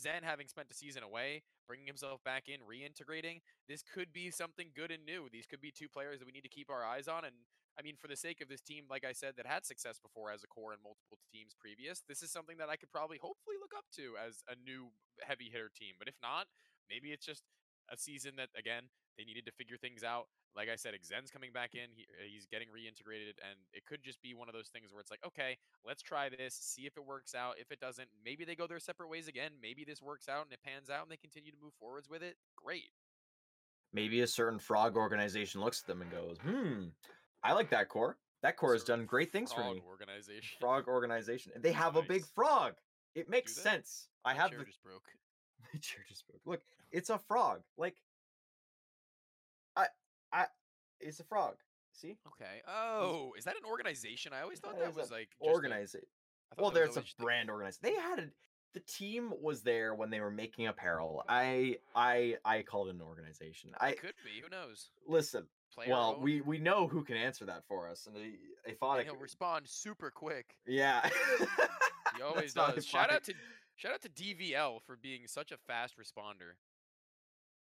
[0.00, 4.68] Zen having spent a season away, bringing himself back in, reintegrating, this could be something
[4.74, 5.28] good and new.
[5.32, 7.24] These could be two players that we need to keep our eyes on.
[7.24, 7.34] And
[7.78, 10.30] I mean, for the sake of this team, like I said, that had success before
[10.30, 13.56] as a core in multiple teams previous, this is something that I could probably hopefully
[13.60, 14.88] look up to as a new
[15.22, 15.94] heavy hitter team.
[15.98, 16.46] But if not,
[16.90, 17.42] maybe it's just
[17.90, 18.84] a season that, again,
[19.16, 20.28] they needed to figure things out.
[20.56, 21.90] Like I said, Xen's coming back in.
[21.94, 25.00] He, uh, he's getting reintegrated, and it could just be one of those things where
[25.00, 27.54] it's like, okay, let's try this, see if it works out.
[27.58, 29.52] If it doesn't, maybe they go their separate ways again.
[29.60, 32.22] Maybe this works out and it pans out, and they continue to move forwards with
[32.22, 32.36] it.
[32.56, 32.90] Great.
[33.92, 36.88] Maybe a certain frog organization looks at them and goes, "Hmm,
[37.42, 38.16] I like that core.
[38.42, 39.80] That core has done great things for me.
[39.80, 39.88] frog.
[39.88, 40.56] Organization.
[40.60, 41.52] Frog organization.
[41.54, 42.74] And they have a big frog.
[43.14, 44.08] It makes sense.
[44.24, 45.04] I have chair the just broke.
[45.72, 46.42] My chair just broke.
[46.44, 47.62] Look, it's a frog.
[47.78, 47.96] Like,
[49.74, 49.86] I,
[50.36, 50.46] I,
[51.00, 51.54] it's a frog.
[51.92, 52.62] See, Okay.
[52.68, 54.32] Oh, is that an organization?
[54.32, 56.06] I always thought That was like organize it.
[56.58, 57.80] Well, there's a brand organized.
[57.82, 58.28] They had a,
[58.74, 61.24] the team was there when they were making apparel.
[61.28, 63.70] I, I, I called it an organization.
[63.80, 64.42] I It could be.
[64.42, 64.90] Who knows?
[65.08, 65.46] listen.
[65.74, 68.98] Player well, we we know who can answer that for us, and I, I thought
[68.98, 69.22] and he'll could.
[69.22, 70.56] respond super quick.
[70.66, 71.06] Yeah,
[72.16, 72.86] He always That's does.
[72.86, 73.16] Shout funny.
[73.16, 73.34] out to
[73.74, 76.54] shout out to DVL for being such a fast responder.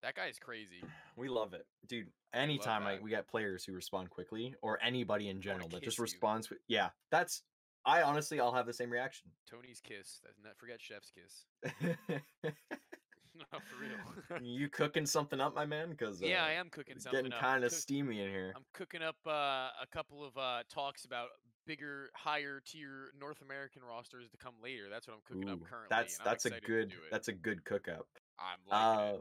[0.03, 0.83] That guy is crazy.
[1.17, 2.07] We love it, dude.
[2.33, 6.47] Anytime I, we get players who respond quickly, or anybody in general that just responds,
[6.47, 7.43] quick- yeah, that's.
[7.85, 9.29] I honestly, I'll have the same reaction.
[9.51, 10.23] Tony's kiss.
[10.43, 11.45] Not forget Chef's kiss.
[12.43, 14.43] no, for real.
[14.43, 15.91] you cooking something up, my man?
[15.91, 18.53] Because yeah, I am cooking something getting kind of Cook- steamy in here.
[18.57, 19.31] I'm cooking up uh,
[19.83, 21.29] a couple of uh, talks about
[21.67, 24.85] bigger, higher tier North American rosters to come later.
[24.91, 25.89] That's what I'm cooking up currently.
[25.91, 28.07] that's that's a good that's a good cook up.
[28.39, 29.21] I'm liking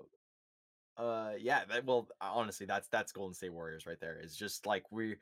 [0.99, 1.63] Uh, yeah.
[1.65, 4.17] That, well, honestly, that's that's Golden State Warriors right there.
[4.21, 5.15] It's just like we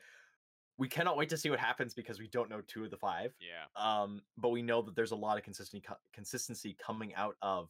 [0.79, 3.33] we cannot wait to see what happens because we don't know two of the five.
[3.39, 3.65] Yeah.
[4.01, 7.69] um but we know that there's a lot of consistency co- consistency coming out of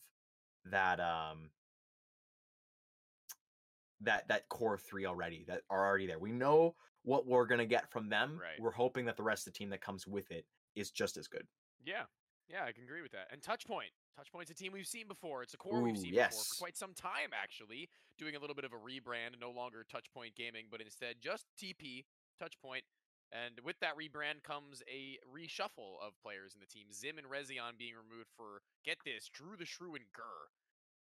[0.65, 1.49] that um
[4.01, 7.89] that that core three already that are already there we know what we're gonna get
[7.89, 8.59] from them Right.
[8.59, 11.27] we're hoping that the rest of the team that comes with it is just as
[11.27, 11.47] good
[11.83, 12.03] Yeah.
[12.49, 13.27] Yeah, I can agree with that.
[13.31, 13.91] And Touchpoint.
[14.17, 15.43] Touchpoint's a team we've seen before.
[15.43, 17.89] It's a core we've Ooh, seen before for quite some time, actually.
[18.17, 22.03] Doing a little bit of a rebrand, no longer Touchpoint Gaming, but instead just TP,
[22.41, 22.81] Touchpoint.
[23.31, 26.87] And with that rebrand comes a reshuffle of players in the team.
[26.93, 30.47] Zim and Rezion being removed for, get this, Drew the Shrew and Gur.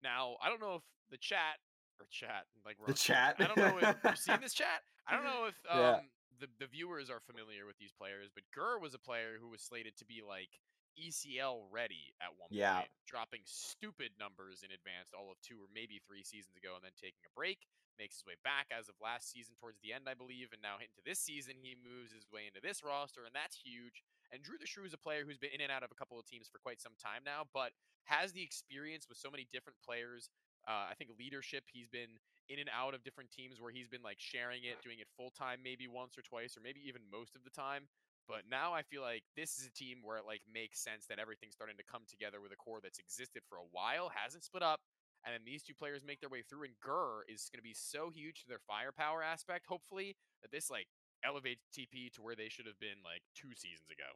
[0.02, 1.58] Now, I don't know if the chat,
[2.00, 3.36] or chat, like The chat.
[3.38, 4.82] I don't know if you've seen this chat.
[5.06, 6.00] I don't know if um, Yeah.
[6.40, 9.60] the, the viewers are familiar with these players, but Gur was a player who was
[9.60, 10.50] slated to be like
[10.98, 12.80] ECL ready at one Yeah.
[12.80, 16.84] point, dropping stupid numbers in advance all of two or maybe three seasons ago, and
[16.84, 17.66] then taking a break.
[17.98, 20.78] Makes his way back as of last season towards the end, I believe, and now
[20.78, 24.02] into this season he moves his way into this roster, and that's huge.
[24.32, 26.18] And Drew the Shrew is a player who's been in and out of a couple
[26.18, 27.72] of teams for quite some time now, but
[28.04, 30.30] has the experience with so many different players.
[30.66, 31.64] Uh, I think leadership.
[31.70, 34.98] He's been in and out of different teams where he's been like sharing it, doing
[34.98, 37.88] it full time, maybe once or twice, or maybe even most of the time.
[38.28, 41.18] But now I feel like this is a team where it like makes sense that
[41.18, 44.62] everything's starting to come together with a core that's existed for a while, hasn't split
[44.62, 44.80] up,
[45.24, 46.64] and then these two players make their way through.
[46.64, 50.70] And Gurr is going to be so huge to their firepower aspect, hopefully, that this
[50.70, 50.86] like
[51.24, 54.10] elevates TP to where they should have been like two seasons ago.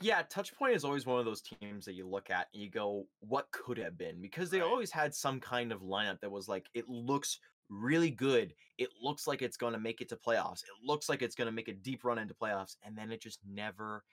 [0.00, 3.08] Yeah, Touchpoint is always one of those teams that you look at and you go,
[3.20, 4.20] what could have been?
[4.20, 4.70] Because they Right.
[4.70, 8.54] always had some kind of lineup that was like, it looks really good.
[8.78, 10.62] It looks like it's going to make it to playoffs.
[10.62, 12.76] It looks like it's going to make a deep run into playoffs.
[12.84, 14.04] And then it just never,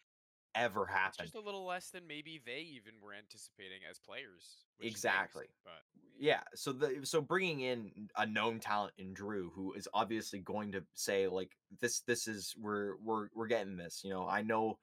[0.56, 4.66] ever It's just a little less than maybe they even were anticipating as players.
[4.82, 5.46] Exactly.
[5.64, 5.82] But
[6.20, 10.72] yeah so the so bringing in a known talent in drew who is obviously going
[10.72, 14.78] to say like this this is we're we're we're getting this you know i know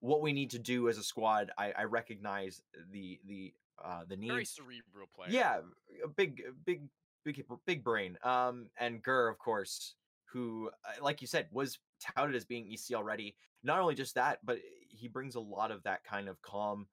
[0.00, 3.52] what we need to do as a squad i i recognize the the
[3.84, 5.30] uh the very cerebral player.
[5.30, 5.58] yeah
[6.04, 6.82] a big big
[7.24, 9.94] big big brain um and Gurr, of course
[10.32, 13.36] who uh, like you said was touted as being ECL ready.
[13.62, 14.58] not only just that but
[14.88, 16.86] he brings a lot of that kind of calm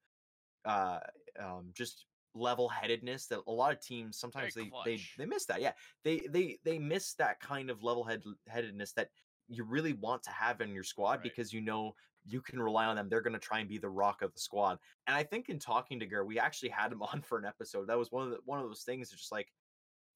[0.64, 0.98] uh
[1.40, 5.14] um just level headedness that a lot of teams sometimes they, they clutch.
[5.18, 8.08] they miss that yeah they they they miss that kind of level
[8.48, 9.10] headedness that
[9.48, 11.22] you really want to have in your squad Right.
[11.24, 13.88] because you know you can rely on them they're going to try and be the
[13.90, 17.02] rock of the squad and i think in talking to Gurr, we actually had him
[17.12, 19.32] on for an episode that was one of the one of those things that's just
[19.32, 19.52] like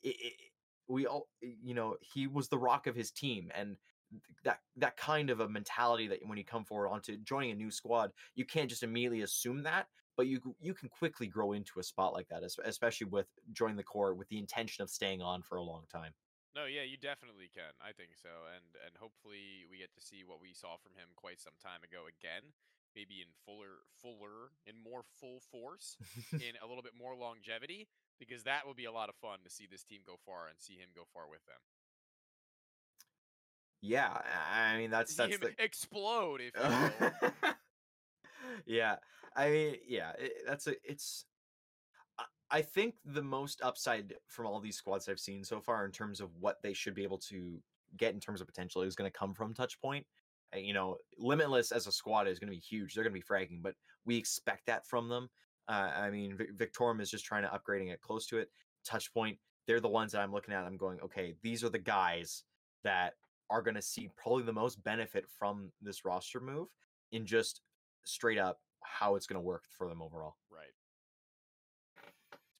[0.02, 0.34] it,
[0.88, 3.76] we all you know he was the rock of his team and
[4.44, 7.70] that that kind of a mentality that when you come forward onto joining a new
[7.70, 11.82] squad you can't just immediately assume that but you you can quickly grow into a
[11.82, 15.56] spot like that especially with joining the core with the intention of staying on for
[15.56, 16.12] a long time
[16.54, 17.76] No, yeah, you definitely can.
[17.80, 21.12] I think so, and and hopefully we get to see what we saw from him
[21.14, 22.54] quite some time ago again,
[22.96, 25.96] maybe in fuller, fuller, and more full force,
[26.32, 27.86] in a little bit more longevity,
[28.18, 30.56] because that would be a lot of fun to see this team go far and
[30.58, 31.60] see him go far with them.
[33.82, 34.16] yeah
[34.50, 37.50] i mean that's see that's him the explode, if you
[38.66, 38.96] yeah
[39.36, 41.26] i mean yeah it, that's a it's
[42.50, 46.20] I- think the most upside from all these squads I've seen so far in terms
[46.20, 47.60] of what they should be able to
[47.96, 50.00] get in terms of potential is going to come from Touchpoint.
[50.00, 50.02] Uh,
[50.54, 52.94] You know, Limitless as a squad is going to be huge.
[52.94, 55.28] They're going to be fragging, but we expect that from them.
[55.68, 58.48] Uh, I mean, Vic- Victorum is just trying to upgrading it close to it.
[58.88, 60.64] Touchpoint, they're the ones that I'm looking at.
[60.64, 62.44] I'm going, okay, these are the guys
[62.84, 63.14] that
[63.50, 66.68] are going to see probably the most benefit from this roster move
[67.12, 67.60] in just
[68.04, 70.36] straight up how it's going to work for them overall.
[70.50, 70.62] right.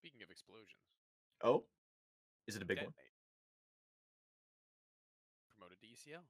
[0.01, 0.69] Speaking of explosions,
[1.45, 1.65] Oh,
[2.49, 2.93] is it a big one?
[5.57, 6.23] Promoted to ECL.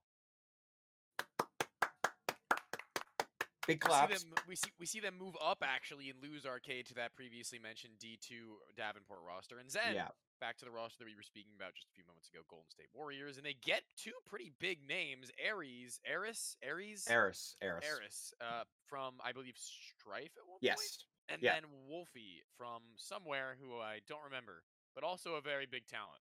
[3.66, 6.87] Big We see, them, we see we see them move up actually and lose Arcade
[6.87, 10.09] to that previously mentioned D2 Davenport roster, and then Yeah.
[10.40, 12.70] back to the roster that we were speaking about just a few moments ago, Golden
[12.70, 17.85] State Warriors, and they get two pretty big names: Aries, Aris, Aries, Eris, Eris.
[17.90, 21.05] Aris, uh, from I believe Strife at one point, Yes.
[21.29, 21.55] and yeah.
[21.55, 24.62] then Wolfie from somewhere who I don't remember,
[24.94, 26.22] but also a very big talent.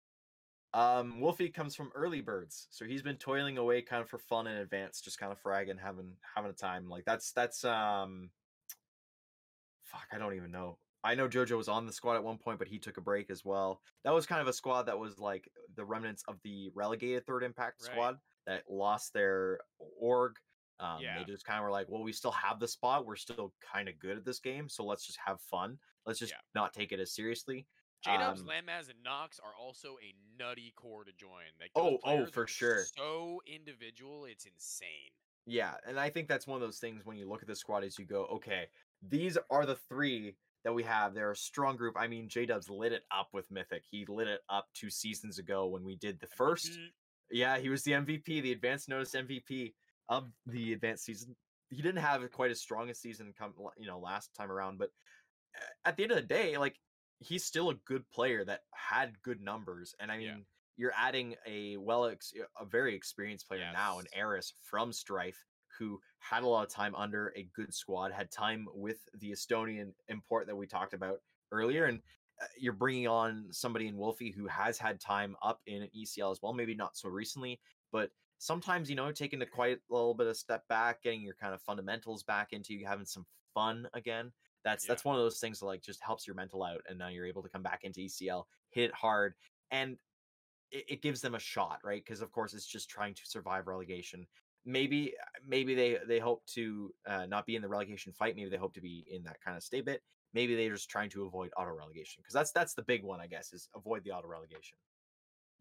[0.74, 4.48] Um, Wolfie comes from Early Birds, so he's been toiling away kind of for fun
[4.48, 6.90] in advance, just kind of fragging, having having a time.
[6.90, 8.32] Like that's that's um,
[9.84, 10.80] fuck, I don't even know.
[11.04, 13.30] I know JoJo was on the squad at one point, but he took a break
[13.30, 13.82] as well.
[14.04, 17.44] That was kind of a squad that was like the remnants of the relegated Third
[17.44, 17.92] Impact Right.
[17.92, 20.38] squad that lost their org.
[20.80, 21.20] Um, Yeah.
[21.20, 23.06] They just kind of were like, well, we still have the spot.
[23.06, 25.78] We're still kind of good at this game, so let's just have fun.
[26.06, 26.40] Let's just Yeah.
[26.56, 27.68] not take it as seriously.
[28.04, 31.46] J Dubs, Um, Landmaz, and Knox are also a nutty core to join.
[31.60, 32.84] Like Oh, oh, for sure.
[32.98, 35.12] So individual, it's insane.
[35.46, 37.84] Yeah, and I think that's one of those things when you look at the squad
[37.84, 38.68] is you go, okay,
[39.02, 41.14] these are the three that we have.
[41.14, 41.96] They're a strong group.
[41.98, 43.84] I mean, J Dubs lit it up with Mythic.
[43.90, 46.72] He lit it up two seasons ago when we did the first.
[46.72, 46.88] MVP.
[47.32, 49.74] Yeah, he was the MVP, the advanced notice MVP
[50.10, 51.36] of the advanced season.
[51.70, 54.90] He didn't have quite as strong a season come you know last time around, but
[55.58, 56.78] uh, at the end of the day, like
[57.24, 59.96] he's still a good player that had good numbers.
[60.00, 60.44] And I mean, Yeah.
[60.76, 64.20] you're adding a well, ex- a very experienced player now, an Yes.
[64.20, 65.46] Eris from Strife,
[65.78, 69.94] who had a lot of time under a good squad, had time with the Estonian
[70.08, 72.02] import that we talked about earlier, and
[72.42, 76.42] uh, you're bringing on somebody in Wolfie who has had time up in ECL as
[76.42, 76.54] well.
[76.54, 77.60] Maybe not so recently,
[77.92, 81.36] but sometimes you know taking a quite a little bit of step back, getting your
[81.36, 84.34] kind of fundamentals back into you, having some fun again.
[84.64, 84.88] That's Yeah.
[84.88, 87.26] that's one of those things that like just helps your mental out, and now you're
[87.26, 89.36] able to come back into ECL, hit it hard,
[89.72, 89.98] and
[90.72, 92.04] it, it gives them a shot, right?
[92.04, 94.28] Because of course it's just trying to survive relegation.
[94.66, 98.36] Maybe maybe they they hope to uh, not be in the relegation fight.
[98.36, 100.04] Maybe they hope to be in that kind of stay bit.
[100.34, 103.28] Maybe they're just trying to avoid auto relegation because that's that's the big one, I
[103.28, 104.78] guess, is avoid the auto relegation.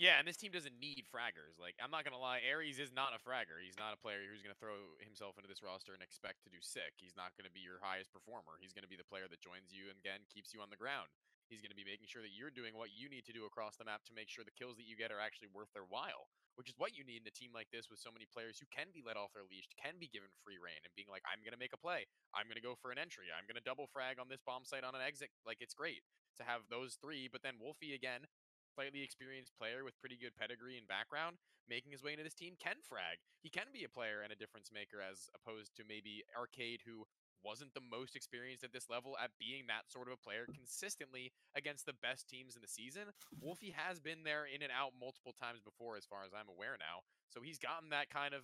[0.03, 1.63] Yeah, and this team doesn't need fraggers.
[1.63, 3.63] Like, I'm not gonna lie, Aries is not a fragger.
[3.63, 6.59] He's not a player who's gonna throw himself into this roster and expect to do
[6.59, 6.99] sick.
[6.99, 8.59] He's not gonna be your highest performer.
[8.59, 11.07] He's gonna be the player that joins you and again keeps you on the ground.
[11.47, 13.87] He's gonna be making sure that you're doing what you need to do across the
[13.87, 16.27] map to make sure the kills that you get are actually worth their while.
[16.57, 18.69] which is what you need in a team like this with so many players who
[18.69, 21.41] can be let off their leash, can be given free reign, and being like, I'm
[21.41, 22.05] going to make a play.
[22.37, 23.33] I'm going to go for an entry.
[23.33, 25.33] I'm going to double frag on this bomb site on an exit.
[25.49, 26.05] Like, it's great
[26.37, 27.29] to have those three.
[27.29, 28.29] But then Wolfie, again,
[28.73, 31.37] slightly experienced player with pretty good pedigree and background,
[31.69, 33.21] making his way into this team, can frag.
[33.45, 37.05] He can be a player and a difference maker as opposed to maybe Arcade, who
[37.45, 41.33] wasn't the most experienced at this level at being that sort of a player consistently
[41.59, 43.11] against the best teams in the season.
[43.41, 46.79] Wolfie has been there in and out multiple times before, as far as I'm aware
[46.79, 47.03] now.
[47.35, 48.43] So he's gotten that kind of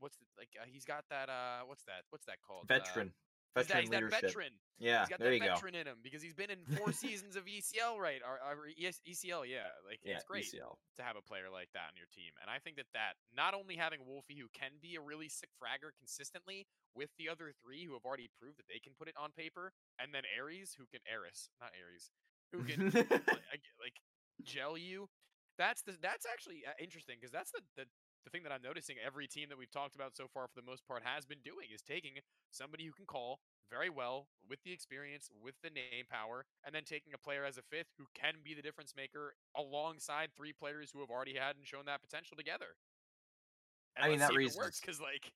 [0.00, 2.66] what's the, like uh, he's got that uh what's that what's that called
[3.12, 3.12] Uh,
[3.54, 3.80] Veteran.
[3.80, 4.52] he's that, veteran he's that veteran.
[4.78, 5.54] Yeah, he's got there that you go.
[5.54, 8.22] veteran in him because he's been in four seasons of ECL, right?
[8.24, 9.68] Or, or ECL, yeah.
[9.84, 10.76] Like Yeah, it's great ECL.
[10.96, 12.32] to have a player like that on your team.
[12.40, 15.50] And I think that that not only having Wolfie who can be a really sick
[15.60, 19.14] fragger consistently with the other three who have already proved that they can put it
[19.20, 22.10] on paper, and then Aries who can Aries, not Aries,
[22.52, 22.90] who can
[23.28, 23.96] like, like
[24.42, 25.08] gel you.
[25.58, 27.84] That's the that's actually uh, interesting because that's the, the
[28.24, 30.66] the thing that I'm noticing every team that we've talked about so far for the
[30.66, 32.12] most part has been doing is taking
[32.50, 36.84] somebody who can call very well with the experience, with the name power, and then
[36.84, 40.90] taking a player as a fifth who can be the difference maker alongside three players
[40.92, 42.76] who have already had and shown that potential together.
[43.96, 45.32] And I mean, that it works raises- because like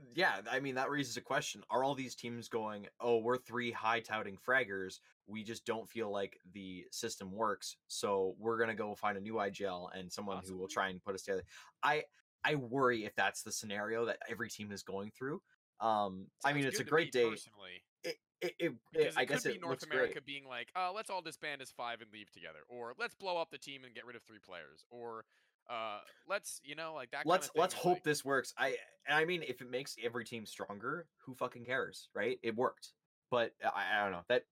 [0.00, 1.62] mm, yeah, I mean that raises a question.
[1.70, 5.00] Are all these teams going, "Oh, we're three high touting fraggers.
[5.26, 9.20] We just don't feel like the system works, so we're going to go find a
[9.20, 11.44] new IGL and someone who will try and put us together."
[11.82, 12.04] I
[12.48, 15.40] I worry if that's the scenario that every team is going through.
[15.80, 17.30] Um I mean, it's a great me day.
[17.30, 17.82] personally.
[18.04, 20.26] It, it, it, Because I guess it North looks America great.
[20.26, 23.50] being like, uh, let's all disband as five and leave together, or let's blow up
[23.50, 25.24] the team and get rid of three players, or
[25.68, 27.26] uh, let's you know like that.
[27.26, 28.54] let's kind of let's hope like- this works.
[28.56, 32.38] I and I mean, if it makes every team stronger, who fucking cares, right?
[32.44, 32.92] It worked,
[33.30, 34.44] but I, I don't know that.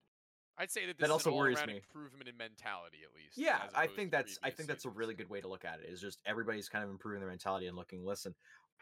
[0.58, 1.76] I'd say that this that is also worries me.
[1.76, 3.36] improvement in mentality, at least.
[3.36, 5.92] Yeah, I think that's I think that's a really good way to look at it.
[5.92, 8.04] Is just everybody's kind of improving their mentality and looking.
[8.04, 8.34] Listen,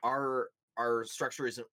[0.03, 1.67] our our structure isn't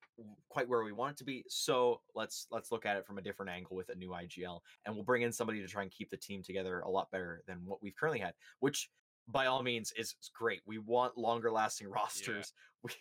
[0.50, 3.22] quite where we want it to be, so let's let's look at it from a
[3.22, 6.10] different angle with a new IGL, and we'll bring in somebody to try and keep
[6.10, 8.90] the team together a lot better than what we've currently had, which
[9.28, 10.62] by all means is great.
[10.66, 12.54] We want longer lasting rosters.
[12.84, 12.92] We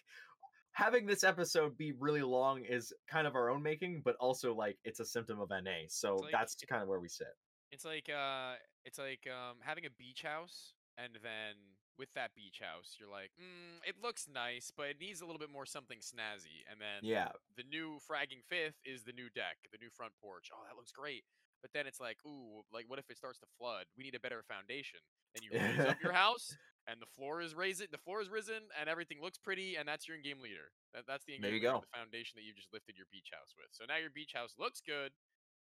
[0.81, 4.79] having this episode be really long is kind of our own making, but also like
[4.85, 5.87] it's a symptom of NA.
[5.89, 7.35] So like- that's kind of where we sit.
[7.71, 11.55] It's like uh, it's like um, having a beach house, and then
[11.99, 15.39] with that beach house, you're like, mm, it looks nice, but it needs a little
[15.39, 16.65] bit more something snazzy.
[16.69, 20.51] And then Yeah, the new fragging fifth is the new deck, the new front porch.
[20.51, 21.23] Oh, that looks great.
[21.63, 23.85] But then it's like, ooh, like what if it starts to flood?
[23.97, 25.01] We need a better foundation.
[25.37, 28.63] And you raise up your house, and the floor is raising, the floor is risen,
[28.79, 30.73] and everything looks pretty, and that's your in-game leader.
[30.95, 31.81] That, that's the There you leader, go.
[31.81, 33.69] the foundation that you just lifted your beach house with.
[33.73, 35.13] So now your beach house looks good,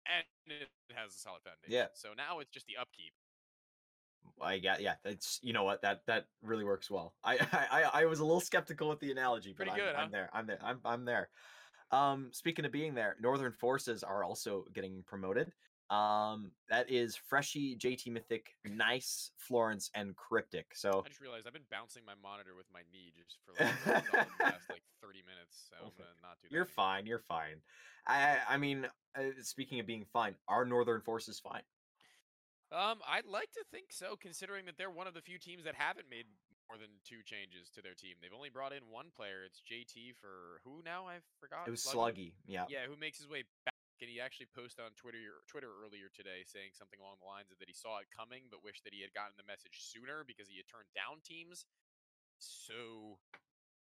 [0.06, 1.72] and it has a solid foundation.
[1.72, 1.86] Yeah.
[1.94, 3.12] So now it's just the upkeep.
[4.40, 4.94] I got yeah.
[5.04, 7.14] That's you know what that that really works well.
[7.24, 7.38] I
[7.70, 10.08] I I- was a little skeptical with the analogy, but I'm, good, I'm huh?
[10.10, 10.30] there.
[10.32, 10.58] I'm there.
[10.62, 11.30] I'm I'm there.
[11.92, 15.52] Um, speaking of being there, Northern Forces are also getting promoted.
[15.88, 20.66] Um, that is Freshy, JT Mythic, Nice, Florence, and Cryptic.
[20.74, 23.84] So I just realized I've been bouncing my monitor with my knee just for like
[23.84, 25.70] the last like 30 minutes.
[25.70, 26.52] So I'm gonna not do that.
[26.52, 26.74] you're anymore.
[26.74, 27.06] fine.
[27.06, 27.62] You're fine.
[28.06, 31.62] I I mean, uh, speaking of being fine, our Northern Force is fine?
[32.72, 35.76] Um, I'd like to think so, considering that they're one of the few teams that
[35.76, 36.26] haven't made
[36.68, 38.18] more than two changes to their team.
[38.20, 39.46] They've only brought in one player.
[39.46, 41.06] It's JT for who now?
[41.06, 41.68] I forgot.
[41.68, 42.32] It was Sluggy.
[42.44, 42.64] Yeah.
[42.68, 43.44] Yeah, who makes his way
[44.00, 47.58] and he actually post on Twitter Twitter earlier today saying something along the lines of
[47.58, 50.48] that he saw it coming, but wished that he had gotten the message sooner because
[50.48, 51.64] he had turned down teams.
[52.38, 53.18] So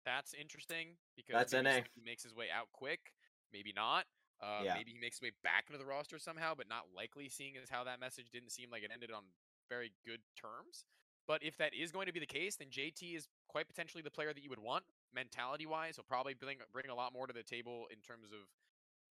[0.06, 1.86] that's interesting because That's maybe NA.
[1.94, 3.14] He makes his way out quick,
[3.54, 4.06] maybe not.
[4.42, 4.74] Uh, Yeah.
[4.76, 7.70] Maybe he makes his way back into the roster somehow, but not likely, seeing as
[7.70, 9.24] how that message didn't seem like it ended on
[9.68, 10.86] very good terms.
[11.28, 14.10] But if that is going to be the case, then JT is quite potentially the
[14.10, 15.96] player that you would want mentality wise.
[15.96, 18.50] He'll probably bring bring a lot more to the table in terms of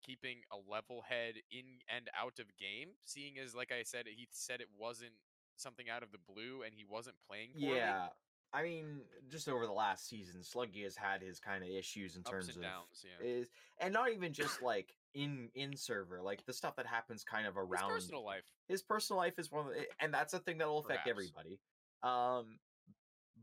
[0.05, 2.89] keeping a level head in and out of game.
[3.05, 5.13] Seeing as, like I said, he said it wasn't
[5.57, 7.77] something out of the blue and he wasn't playing poorly.
[7.77, 8.07] Yeah.
[8.53, 12.21] I mean, just over the last season, Sluggy has had his kind of issues in
[12.21, 13.03] ups terms and of downs.
[13.03, 17.23] Yeah, is and not even just like in in server, like the stuff that happens
[17.25, 18.45] kind of around his personal life.
[18.69, 21.09] his personal life is one of the, and that's a thing that will affect Perhaps.
[21.09, 21.59] everybody.
[22.01, 22.59] Um,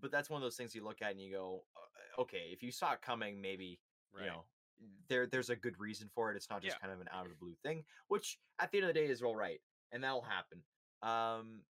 [0.01, 2.63] but that's one of those things you look at and you go, "Uh, okay, if
[2.63, 3.81] you saw it coming, maybe
[4.15, 4.25] Right.
[4.25, 4.45] you know
[5.09, 6.37] there there's a good reason for it.
[6.37, 6.81] It's not just Yeah.
[6.81, 9.07] kind of an out of the blue thing, which at the end of the day
[9.07, 9.61] is all right,
[9.91, 10.65] and that'll happen.
[11.03, 11.67] Um,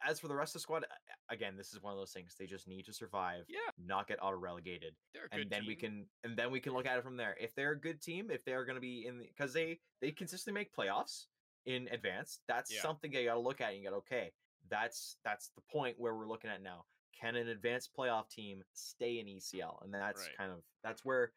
[0.00, 0.86] as for the rest of the squad,
[1.28, 3.70] again, this is one of those things they just need to survive, Yeah.
[3.76, 6.72] not get auto relegated They're a good and then we can and then we can
[6.72, 7.36] look at it from there.
[7.36, 10.58] If they're a good team, if they're going to be in because they they consistently
[10.60, 11.28] make playoffs
[11.66, 12.80] in advance, that's Yeah.
[12.80, 13.72] something you got to look at.
[13.74, 14.34] And you got okay,
[14.68, 16.86] that's that's the point where we're looking at now.
[17.12, 19.80] can an advanced playoff team stay in ECL?
[19.82, 20.36] And that's Right.
[20.36, 21.32] kind of that's where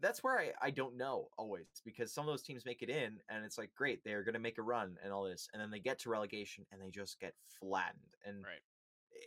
[0.00, 3.18] that's where I, I don't know always because some of those teams make it in
[3.28, 5.70] and it's like great they're going to make a run and all this and then
[5.70, 8.60] they get to relegation and they just get flattened and Right.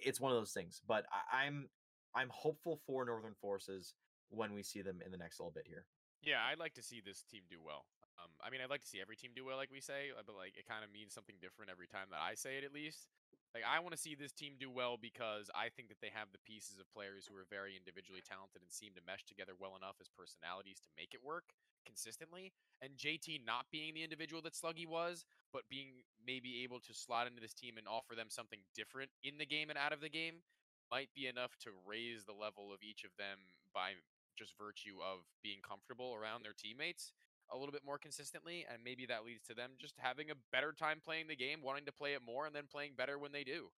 [0.06, 1.70] it's one of those things but I, i'm
[2.16, 3.94] i'm hopeful for northern forces
[4.30, 5.86] when we see them in the next little bit here
[6.24, 7.86] Yeah, I'd like to see this team do well.
[8.18, 10.24] Um, I mean, I'd like to see every team do well, like we say, uh,
[10.26, 12.72] but like it kind of means something different every time that I say it, at
[12.74, 13.08] least.
[13.54, 16.34] Like I want to see this team do well because I think that they have
[16.34, 19.78] the pieces of players who are very individually talented and seem to mesh together well
[19.78, 21.54] enough as personalities to make it work
[21.86, 22.50] consistently.
[22.82, 25.22] And JT not being the individual that Sluggy was,
[25.54, 29.38] but being maybe able to slot into this team and offer them something different in
[29.38, 30.42] the game and out of the game
[30.90, 33.38] might be enough to raise the level of each of them
[33.70, 33.94] by
[34.34, 37.14] just virtue of being comfortable around their teammates
[37.54, 40.74] a little bit more consistently and maybe that leads to them just having a better
[40.74, 43.44] time playing the game wanting to play it more and then playing better when they
[43.44, 43.70] do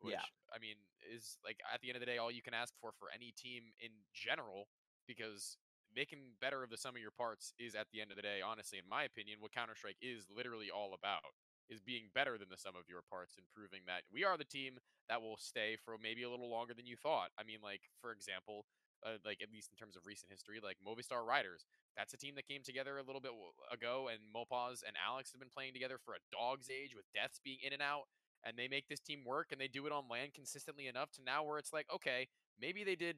[0.00, 0.26] which Yeah.
[0.54, 0.76] i mean
[1.14, 3.32] is like at the end of the day all you can ask for for any
[3.32, 4.68] team in general
[5.06, 5.56] because
[5.94, 8.40] making better of the sum of your parts is at the end of the day
[8.44, 11.32] honestly in my opinion what counter-strike is literally all about
[11.68, 14.44] is being better than the sum of your parts and proving that we are the
[14.44, 14.76] team
[15.08, 18.12] that will stay for maybe a little longer than you thought i mean like for
[18.12, 18.66] example
[19.04, 21.66] uh, like at least in terms of recent history, like Movistar Riders.
[21.96, 23.32] That's a team that came together a little bit
[23.70, 27.40] ago, and mopoz and Alex have been playing together for a dog's age with deaths
[27.42, 28.06] being in and out,
[28.44, 31.20] and they make this team work, and they do it on land consistently enough to
[31.22, 32.28] now where it's like, okay,
[32.60, 33.16] maybe they did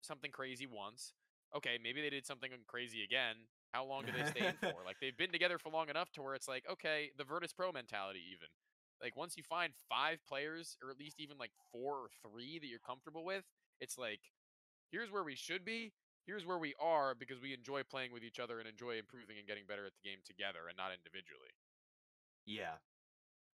[0.00, 1.12] something crazy once.
[1.54, 3.36] Okay, maybe they did something crazy again.
[3.72, 4.84] How long do they stay in for?
[4.84, 7.72] Like they've been together for long enough to where it's like, okay, the Virtus Pro
[7.72, 8.48] mentality even.
[9.02, 12.66] Like once you find five players, or at least even like four or three that
[12.66, 13.44] you're comfortable with,
[13.80, 14.20] it's like
[14.90, 15.92] here's where we should be.
[16.26, 19.46] Here's where we are because we enjoy playing with each other and enjoy improving and
[19.46, 21.54] getting better at the game together and not individually.
[22.46, 22.74] yeah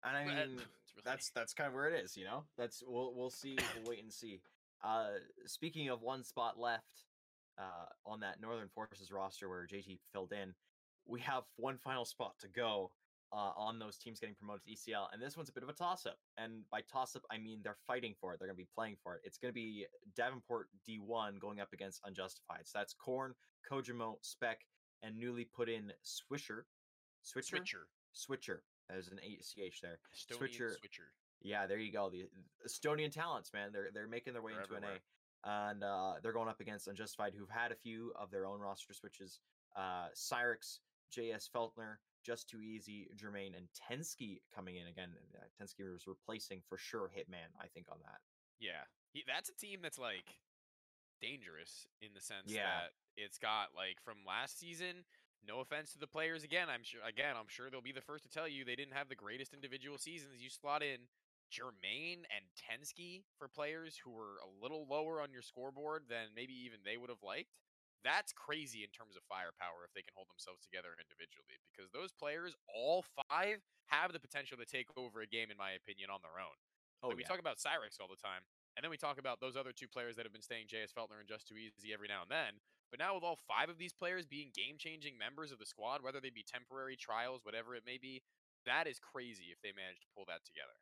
[0.04, 0.64] and i mean really-
[1.04, 4.02] that's that's kind of where it is you know that's we'll we'll see we'll wait
[4.02, 4.40] and see
[4.84, 5.08] uh
[5.46, 7.04] speaking of one spot left
[7.58, 10.54] uh on that northern forces roster where jt filled in
[11.06, 12.90] we have one final spot to go
[13.32, 15.72] uh, on those teams getting promoted to ECL, and this one's a bit of a
[15.72, 16.18] toss-up.
[16.36, 18.38] And by toss-up, I mean they're fighting for it.
[18.38, 19.22] They're going to be playing for it.
[19.24, 22.62] It's going to be Davenport D1 going up against Unjustified.
[22.64, 23.34] So that's Korn,
[23.70, 24.60] Kojimo, Spec,
[25.02, 26.64] and newly put in Swisher,
[27.22, 27.86] Switcher, Switcher.
[28.12, 28.62] Switcher.
[28.88, 29.98] There's an ACH there.
[30.14, 30.70] Estonian Switcher.
[30.78, 31.12] switcher.
[31.40, 32.10] Yeah, there you go.
[32.10, 32.28] The
[32.66, 33.70] Estonian talents, man.
[33.72, 34.96] They're they're making their way They're into everywhere.
[34.96, 35.00] an
[35.44, 38.60] A, and uh, they're going up against Unjustified, who've had a few of their own
[38.60, 39.40] roster switches.
[39.74, 40.78] Uh, Cyrix,
[41.16, 45.10] JS Feltner, Just Too Easy, Jermaine, and Tensky coming in again.
[45.34, 48.20] Uh, Tensky was replacing for sure Hitman, I think, on that.
[48.60, 48.86] Yeah.
[49.12, 50.38] He, that's a team that's like
[51.20, 52.62] dangerous in the sense Yeah.
[52.66, 55.04] that it's got like from last season.
[55.46, 56.68] No offense to the players again.
[56.70, 59.08] I'm sure again, I'm sure they'll be the first to tell you they didn't have
[59.08, 60.38] the greatest individual seasons.
[60.42, 60.98] You slot in
[61.50, 66.54] Jermaine and Tensky for players who were a little lower on your scoreboard than maybe
[66.64, 67.50] even they would have liked.
[68.02, 72.10] That's crazy in terms of firepower if they can hold themselves together individually because those
[72.10, 76.18] players, all five, have the potential to take over a game, in my opinion, on
[76.22, 76.56] their own.
[77.02, 77.30] Oh, Like, we yeah.
[77.30, 80.14] talk about Cyrix all the time, and then we talk about those other two players
[80.16, 82.62] that have been staying JS Feltner and Just Too Easy every now and then.
[82.90, 86.20] But now with all five of these players being game-changing members of the squad, whether
[86.20, 88.22] they be temporary trials, whatever it may be,
[88.66, 90.76] that is crazy if they manage to pull that together.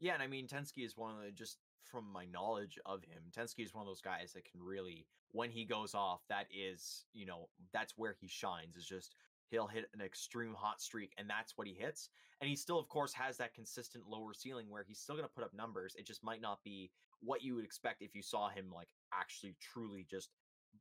[0.00, 3.22] Yeah, and I mean Tensky is one of the just from my knowledge of him,
[3.36, 7.04] Tensky is one of those guys that can really when he goes off, that is,
[7.12, 8.76] you know, that's where he shines.
[8.76, 9.14] Is just
[9.50, 12.10] he'll hit an extreme hot streak and that's what he hits.
[12.40, 15.34] And he still of course has that consistent lower ceiling where he's still going to
[15.34, 15.94] put up numbers.
[15.98, 16.90] It just might not be
[17.20, 20.30] what you would expect if you saw him like actually truly just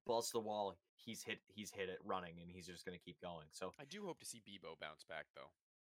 [0.06, 0.78] bust the wall.
[0.96, 3.48] He's hit he's hit it running and he's just going to keep going.
[3.52, 5.52] So I do hope to see Bebo bounce back though.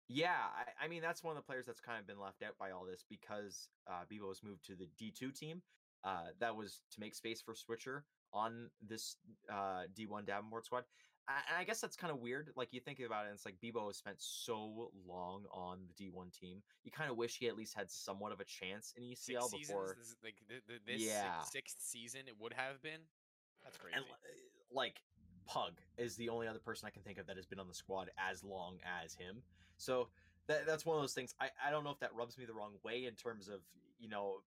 [0.08, 0.36] Yeah,
[0.80, 2.70] I, I mean that's one of the players that's kind of been left out by
[2.70, 5.62] all this because uh, Bebo was moved to the D two team.
[6.04, 9.16] Uh, that was to make space for Switcher on this
[9.50, 10.84] uh, D one Davenport squad.
[11.26, 12.50] I, and I guess that's kind of weird.
[12.56, 15.94] Like you think about it, and it's like Bebo has spent so long on the
[15.94, 16.58] D one team.
[16.84, 19.48] You kind of wish he at least had somewhat of a chance in Six ECL
[19.48, 19.96] seasons, before.
[19.98, 21.40] this, like th- th- this Yeah.
[21.42, 23.00] sixth season, it would have been.
[23.62, 23.96] That's crazy.
[23.96, 24.16] And uh,
[24.70, 25.00] like
[25.46, 27.74] Pug is the only other person I can think of that has been on the
[27.74, 29.42] squad as long as him.
[29.78, 30.08] So
[30.46, 31.34] that that's one of those things.
[31.40, 33.60] I, I don't know if that rubs me the wrong way in terms of
[33.98, 34.42] you know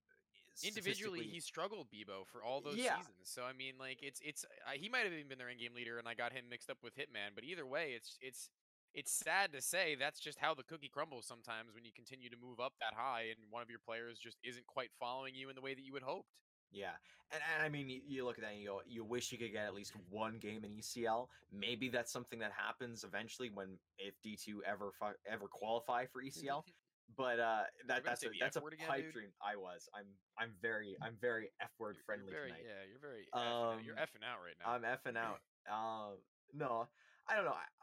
[0.63, 2.95] individually he struggled Bebo for all those Yeah.
[2.97, 3.23] seasons.
[3.23, 5.99] So I mean, like it's it's uh, he might have even been their in-game leader,
[5.99, 7.35] and I got him mixed up with Hitman.
[7.35, 8.49] But either way, it's it's
[8.93, 12.37] it's sad to say that's just how the cookie crumbles sometimes when you continue to
[12.37, 15.55] move up that high, and one of your players just isn't quite following you in
[15.55, 16.29] the way that you had hoped.
[16.71, 16.91] Yeah,
[17.31, 19.37] and, and I mean, you, you look at that and you go, you wish you
[19.37, 21.27] could get at least one game in ECL.
[21.51, 26.21] Maybe that's something that happens eventually when if D two ever fu- ever qualify for
[26.21, 26.63] ECL.
[27.17, 29.13] but uh, that that's a that's a again, pipe dude?
[29.13, 29.29] dream.
[29.41, 29.87] I was.
[29.95, 30.05] I'm
[30.37, 32.63] I'm very I'm very f word friendly very, tonight.
[32.65, 33.27] Yeah, you're very.
[33.33, 34.71] effing you're Um, effing out right now.
[34.71, 35.39] I'm effing out.
[35.69, 36.15] Um,
[36.53, 36.87] no,
[37.29, 37.51] I don't know.
[37.51, 37.73] I-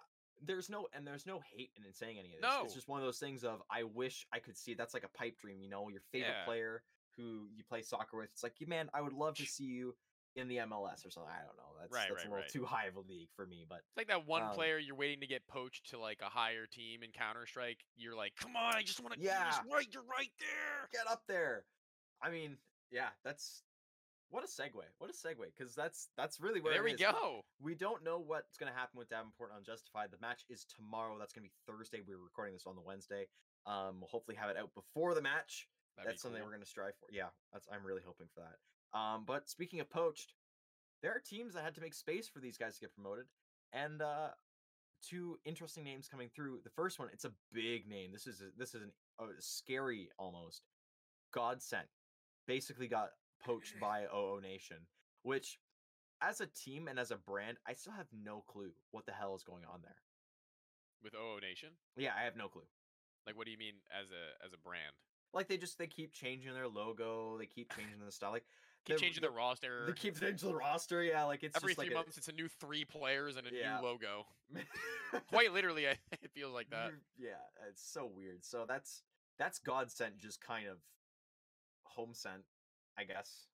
[0.47, 2.51] there's no and there's no hate in saying any of this.
[2.51, 2.65] No.
[2.65, 4.73] It's just one of those things of I wish I could see.
[4.75, 6.45] That's like a pipe dream, you know, your favorite Yeah.
[6.47, 6.83] player
[7.17, 8.31] who you play soccer with.
[8.33, 9.95] It's like, man, I would love to see you
[10.37, 11.31] in the MLS or something.
[11.31, 11.79] I don't know.
[11.81, 12.49] That's Right, that's right, a little right.
[12.49, 13.67] too high of a league for me.
[13.69, 16.29] But It's like that one um, player you're waiting to get poached to like a
[16.31, 17.79] higher team in Counter Strike.
[17.97, 19.21] You're like, come on, I just want to.
[19.21, 19.53] Yeah.
[19.73, 20.89] right, you're right there.
[20.93, 21.65] get up there.
[22.23, 22.57] I mean,
[22.91, 23.63] yeah, that's
[24.31, 24.83] what a segue.
[24.99, 27.01] What a segue, because that's that's really where There we is.
[27.01, 27.41] go.
[27.63, 30.09] We don't know what's going to happen with Davenport Unjustified.
[30.11, 31.17] The match is tomorrow.
[31.19, 32.01] That's going to be Thursday.
[32.07, 33.27] We're recording this on the Wednesday.
[33.67, 35.69] Um, we'll hopefully have it out before the match.
[35.97, 36.47] That'd that's something cool.
[36.47, 37.07] we're going to strive for.
[37.13, 38.99] Yeah, that's I'm really hoping for that.
[38.99, 40.35] Um, but speaking of poached,
[41.03, 43.27] there are teams that had to make space for these guys to get promoted,
[43.73, 44.29] and uh,
[45.09, 46.61] two interesting names coming through.
[46.65, 48.13] The first one, it's a big name.
[48.13, 50.63] This is a, this is an uh, scary almost.
[51.35, 51.89] Godsent
[52.47, 53.11] basically got
[53.45, 54.79] poached by OO Nation,
[55.23, 55.59] which
[56.23, 59.35] as a team and as a brand, I still have no clue what the hell
[59.35, 59.97] is going on there.
[61.03, 61.71] with OO Nation.
[61.97, 62.67] Yeah, I have no clue.
[63.27, 64.95] Like, what do you mean as a as a brand?
[65.35, 68.31] Like they just they keep changing their logo, they keep changing the style.
[68.33, 68.45] Like
[68.87, 69.85] Keep changing the- roster.
[69.87, 71.03] They keep changing the roster.
[71.03, 73.79] Yeah, like it's Every three like months, it's a new three players and a Yeah.
[73.79, 74.27] new logo.
[75.31, 76.91] Quite literally, I, it feels like that.
[77.19, 77.31] Yeah,
[77.69, 78.45] it's so weird.
[78.45, 79.03] So that's
[79.39, 80.77] that's God sent, just kind of
[81.85, 82.43] home sent,
[82.99, 83.47] I guess.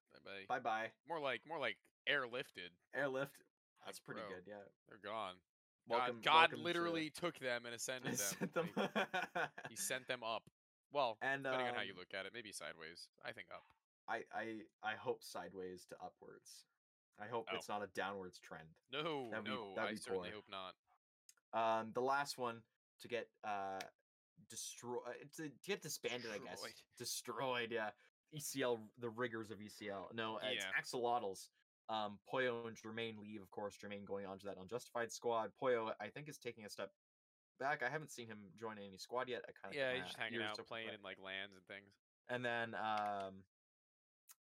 [0.49, 0.87] Bye bye.
[1.09, 1.77] More like more like
[2.11, 2.73] airlifted.
[2.95, 3.31] Airlift.
[3.39, 4.43] Like, That's pretty bro, good.
[4.49, 4.55] Yeah.
[4.89, 5.35] They're gone.
[5.89, 8.17] Welcome, God, God welcome to- literally took them and ascended them.
[8.39, 8.69] sent them.
[8.77, 8.91] Like,
[9.69, 10.43] he sent them up.
[10.93, 13.09] Well, and depending on how you um, look at it, maybe sideways.
[13.25, 13.63] I think up.
[14.09, 16.65] I I I hope sideways to upwards.
[17.21, 17.57] I hope Oh.
[17.57, 18.69] it's not a downwards trend.
[18.93, 20.37] No, that'd be- no, that'd I be certainly poor.
[20.41, 20.75] hope not.
[21.53, 22.63] Um, the last one
[23.01, 23.81] to get uh
[24.49, 25.03] destroyed
[25.37, 26.63] to, to get disbanded, I guess.
[26.99, 27.69] Destroyed.
[27.69, 27.91] Destroyed, yeah.
[28.35, 30.13] ECL, the rigors of ECL.
[30.15, 30.71] No, it's Yeah.
[30.81, 31.49] axolotls.
[31.89, 33.77] Um, Poyo and Jermaine leave, of course.
[33.77, 35.51] Jermaine going on to that unjustified squad.
[35.61, 36.93] Poyo, I think, is taking a step
[37.61, 37.83] back.
[37.87, 39.43] I haven't seen him join any squad yet.
[39.49, 41.93] I kind of Yeah, he's just hanging out, playing in like lands and things.
[42.29, 43.45] and then um,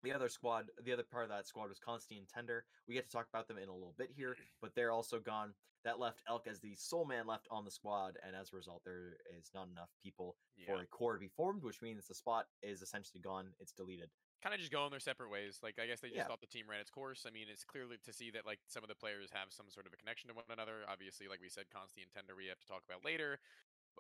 [0.04, 2.66] the other squad, the other part of that squad was Constantine Tender.
[2.88, 5.54] We get to talk about them in a little bit here, but they're also gone.
[5.86, 8.82] That left Elk as the sole man left on the squad, and as a result,
[8.84, 12.14] there is not enough people Yeah, for a core to be formed, which means the
[12.14, 13.48] spot is essentially gone.
[13.62, 14.10] It's deleted.
[14.42, 15.60] Kind of just going their separate ways.
[15.64, 16.28] Like I guess they just Yeah.
[16.28, 17.26] thought the team ran its course.
[17.28, 19.86] I mean, it's clearly to see that like some of the players have some sort
[19.88, 20.86] of a connection to one another.
[20.88, 23.40] Obviously, like we said, Consti and Tender we have to talk about later.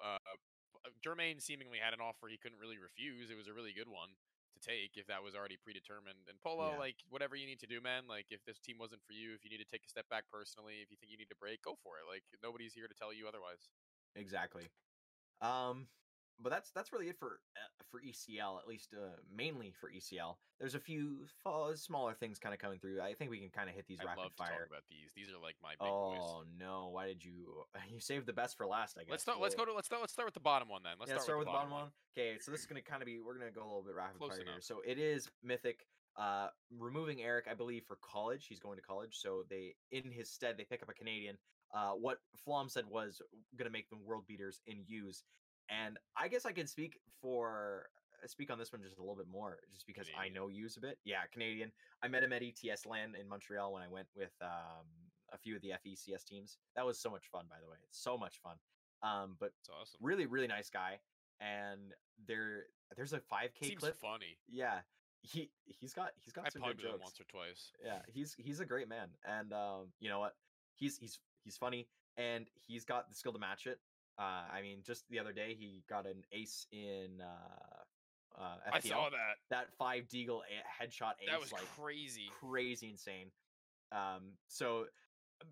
[0.01, 0.17] Uh,
[1.03, 3.29] Jermaine seemingly had an offer he couldn't really refuse.
[3.29, 4.15] It was a really good one
[4.53, 6.27] to take if that was already predetermined.
[6.29, 6.77] And Polo, Yeah.
[6.77, 8.07] like whatever you need to do, man.
[8.07, 10.23] Like if this team wasn't for you, if you need to take a step back
[10.31, 12.07] personally, if you think you need a break, go for it.
[12.07, 13.69] Like nobody's here to tell you otherwise.
[14.15, 14.69] Exactly.
[15.41, 15.87] Um,
[16.41, 20.35] but that's that's really it for uh, for ECL, at least uh, mainly for ECL.
[20.59, 21.25] There's a few
[21.75, 23.01] smaller things kind of coming through.
[23.01, 24.49] I think we can kind of hit these I rapid love to fire.
[24.49, 25.09] talk about these.
[25.15, 26.19] These are like my big boys.
[26.19, 26.89] Oh no!
[26.91, 27.65] Why did you?
[27.89, 28.97] You saved the best for last.
[28.99, 29.11] I guess.
[29.11, 29.39] Let's start.
[29.41, 29.73] Let's go to.
[29.73, 30.01] Let's start.
[30.01, 30.93] Let's start with the bottom one then.
[30.99, 31.87] Let's yeah, start, with the bottom one.
[32.15, 33.19] Okay, so this is gonna kind of be.
[33.19, 34.61] We're gonna go a little bit rapid Close fire here.
[34.61, 35.87] So it is Mythic.
[36.17, 38.45] Uh, removing Eric, I believe, for college.
[38.47, 41.37] He's going to college, so they, in his stead, they pick up a Canadian.
[41.73, 43.21] Uh, what Flom said was
[43.57, 45.23] gonna make them world beaters in use,
[45.69, 47.89] and I guess I can speak for
[48.23, 50.77] uh, speak on this one just a little bit more, just because I know use
[50.77, 50.97] a bit.
[51.05, 51.71] Yeah, Canadian.
[52.03, 54.87] I met him at ETS Land in Montreal when I went with um
[55.31, 56.57] a few of the FECS teams.
[56.75, 57.77] That was so much fun, by the way.
[57.87, 58.55] It's so much fun.
[59.03, 59.99] Um, but It's awesome.
[60.01, 60.99] really really nice guy
[61.39, 61.93] and
[62.27, 62.65] there
[62.97, 64.37] there's a 5k Seems clip funny.
[64.49, 64.79] yeah
[65.21, 67.71] he he's got he's got I some good jokes once or twice.
[67.85, 70.35] yeah he's he's a great man and um you know what
[70.75, 73.79] he's he's he's funny and he's got the skill to match it
[74.19, 78.79] uh i mean just the other day he got an ace in uh uh I
[78.79, 79.37] saw that.
[79.49, 82.29] that five deagle a- headshot ace That was like crazy.
[82.39, 83.31] crazy insane.
[83.91, 84.85] Um, so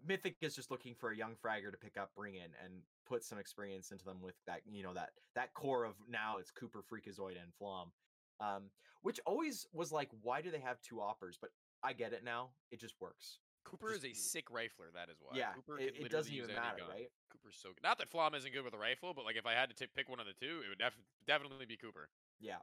[0.08, 2.74] Mythic is just looking for a young fragger to pick up, bring in, and
[3.08, 6.52] put some experience into them with that, you know, that that core of now it's
[6.52, 7.92] Cooper, Freakazoid, and Flom.
[8.40, 8.70] Um,
[9.02, 11.38] which always was like, why do they have two oppers?
[11.42, 11.50] But
[11.84, 12.50] I get it now.
[12.72, 13.40] It just works.
[13.70, 14.88] Cooper is a sick rifler.
[14.96, 15.38] That is why.
[15.38, 16.90] yeah, Cooper it, it doesn't even matter, gun.
[16.90, 17.10] right?
[17.32, 17.84] Cooper's so good.
[17.84, 19.92] Not that Flom isn't good with a rifle, but like if I had to t-
[19.96, 20.96] pick one of the two, it would def-
[21.28, 22.10] definitely be Cooper.
[22.40, 22.58] Yeah.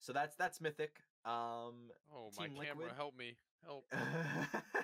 [0.00, 0.96] So that's that's Mythic.
[1.24, 3.86] Um, Oh my Team camera, help me, help!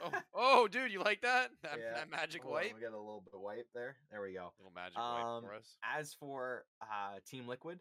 [0.02, 1.50] oh, Oh, dude, you like that?
[1.62, 1.94] That, Yeah.
[1.94, 2.74] that magic hold on, wipe.
[2.74, 3.96] we got a little bit of wipe there.
[4.10, 4.50] There we go.
[4.58, 5.76] Little magic Um, wipe for us.
[5.84, 7.78] As for uh, Team Liquid,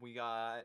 [0.00, 0.64] we got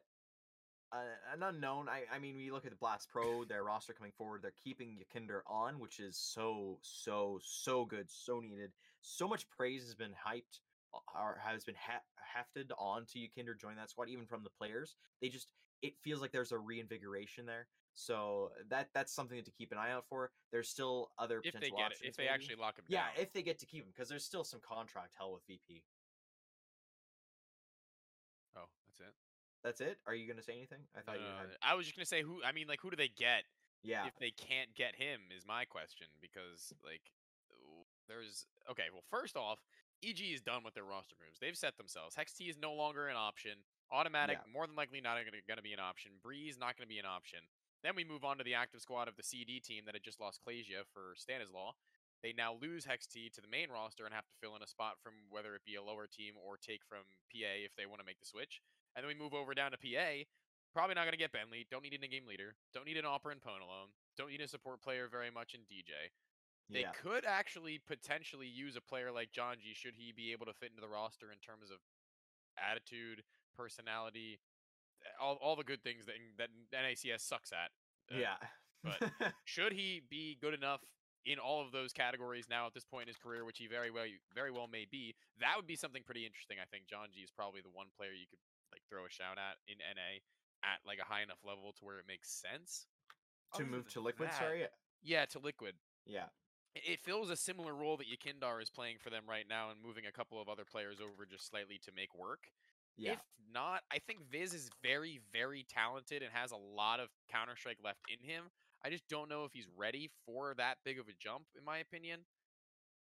[0.92, 1.88] uh, an unknown.
[1.90, 4.42] I, I mean, we look at the Blast Pro, their roster coming forward.
[4.42, 8.72] They're keeping Yekindar on, which is so, so, so good, so needed.
[9.02, 10.60] So much praise has been hyped
[11.16, 14.96] or has been ha- hefted onto Yekindar joining that squad, even from the players.
[15.22, 15.48] They just
[15.82, 17.68] it feels like there's a reinvigoration there.
[17.94, 20.32] So that that's something to keep an eye out for.
[20.52, 22.10] There's still other If they potential get it, options.
[22.10, 22.34] if they maybe.
[22.34, 23.24] actually lock him yeah, down.
[23.24, 25.84] if they get to keep him, because there's still some contract hell with VP.
[29.64, 29.98] That's it.
[30.08, 30.80] Are you gonna say anything?
[30.96, 31.58] I thought you Uh, had.
[31.62, 32.44] I was just gonna say who.
[32.44, 33.44] I mean, like, who do they get
[33.84, 35.22] Yeah, if they can't get him?
[35.32, 37.12] Is my question because like,
[38.08, 38.90] there's okay.
[38.92, 39.60] Well, first off,
[40.04, 41.40] EG is done with their roster moves.
[41.40, 42.16] They've set themselves.
[42.16, 43.64] HexT is no longer an option.
[43.90, 44.52] autimatic, Yeah.
[44.52, 46.20] more than likely not gonna, gonna be an option.
[46.22, 47.48] Brehze not gonna be an option.
[47.84, 50.20] Then we move on to the active squad of the CD team that had just
[50.20, 51.72] lost Clasia for Stanislaw.
[52.22, 55.00] They now lose HexT to the main roster and have to fill in a spot
[55.00, 58.06] from whether it be a lower team or take from PA if they want to
[58.06, 58.62] make the switch.
[58.98, 60.26] And then we move over down to PA.
[60.74, 61.70] Probably not going to get Bentley.
[61.70, 62.58] Don't need an in-game leader.
[62.74, 63.94] Don't need an Opera and PwnAlone.
[64.18, 66.10] Don't need a support player very much in DJ.
[66.70, 70.48] They yeah, could actually potentially use a player like John G should he be able
[70.48, 71.78] to fit into the roster in terms of
[72.60, 73.24] attitude,
[73.56, 74.40] personality,
[75.22, 77.72] all, all the good things that that NACS sucks at.
[78.12, 78.36] Uh, yeah.
[78.84, 80.82] but- should he be good enough
[81.26, 83.92] in all of those categories now at this point in his career, which he very
[83.92, 86.58] well very well may be, that would be something pretty interesting.
[86.62, 88.40] I think John G is probably the one player you could
[88.78, 90.22] like throw a shout at in NA
[90.64, 92.86] at like a high enough level to where it makes sense.
[93.54, 94.30] to Other move to liquid.
[94.30, 94.68] that- Sorry.
[95.02, 95.76] Yeah, to Liquid.
[96.06, 96.28] Yeah.
[96.76, 99.82] It- It fills a similar role that Yekindar is playing for them right now and
[99.82, 102.52] moving a couple of other players over just slightly to make work.
[102.98, 103.14] Yeah.
[103.14, 107.56] If not, I think Viz is very, very talented and has a lot of Counter
[107.56, 108.52] Strike left in him.
[108.84, 111.78] I just don't know if he's ready for that big of a jump, in my
[111.78, 112.26] opinion.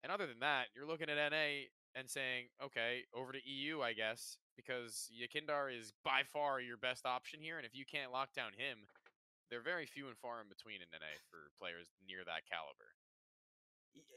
[0.04, 1.66] And other than that, you're looking at NA
[1.96, 7.06] and saying, okay, over to EU, I guess, because Yekindar is by far your best
[7.06, 7.56] option here.
[7.56, 8.84] And if you can't lock down him,
[9.50, 12.92] they're very few and far in between in NA for players near that caliber.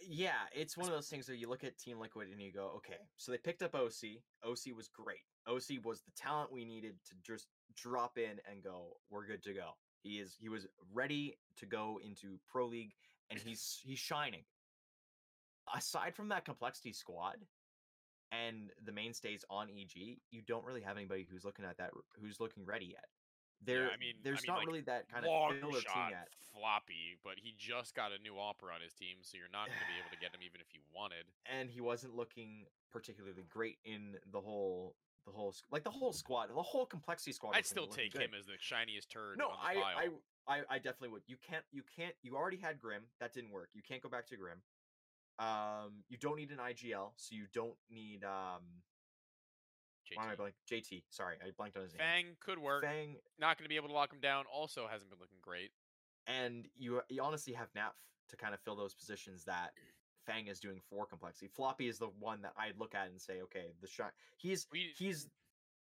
[0.05, 2.73] Yeah, it's one of those things where you look at Team Liquid and you go,
[2.77, 4.19] okay, so they picked up OC.
[4.43, 5.23] OC was great.
[5.47, 9.53] OC was the talent we needed to just drop in and go, we're good to
[9.53, 9.69] go.
[10.01, 12.93] He is he was ready to go into Pro League
[13.29, 14.43] and he's he's shining.
[15.73, 17.37] Aside from that complexity squad
[18.31, 22.39] and the mainstays on EG, you don't really have anybody who's looking at that who's
[22.39, 23.05] looking ready yet.
[23.61, 26.09] There, I mean- I there's mean, not like, really that kind Long of filler team
[26.11, 26.29] yet.
[26.53, 29.79] floppy, but he just got a new opera on his team, so you're not going
[29.79, 31.25] to be able to get him even if you wanted.
[31.45, 36.47] and he wasn't looking particularly great in the whole the whole like the whole squad
[36.49, 38.21] the whole complexity squad I'd still take good.
[38.23, 39.83] him as the shiniest turd no on the I.
[39.83, 40.07] I
[40.47, 43.69] i i definitely would you can't you can't you already had grim that didn't work
[43.75, 44.57] you can't go back to grim
[45.39, 48.61] um you don't need an igl so you don't need um
[50.15, 50.37] why am I JT.
[50.37, 52.83] blank jt sorry i blanked on his name Fang could work.
[52.83, 54.45] fang Not going to be able to lock him down.
[54.51, 55.69] Also hasn't been looking great.
[56.27, 57.93] and you you honestly have NAF
[58.29, 59.71] to kind of fill those positions that
[60.25, 61.47] Fang is doing for complexity.
[61.47, 64.93] Floppy is the one that I'd look at and say, okay, the shot he's We-
[64.97, 65.27] he's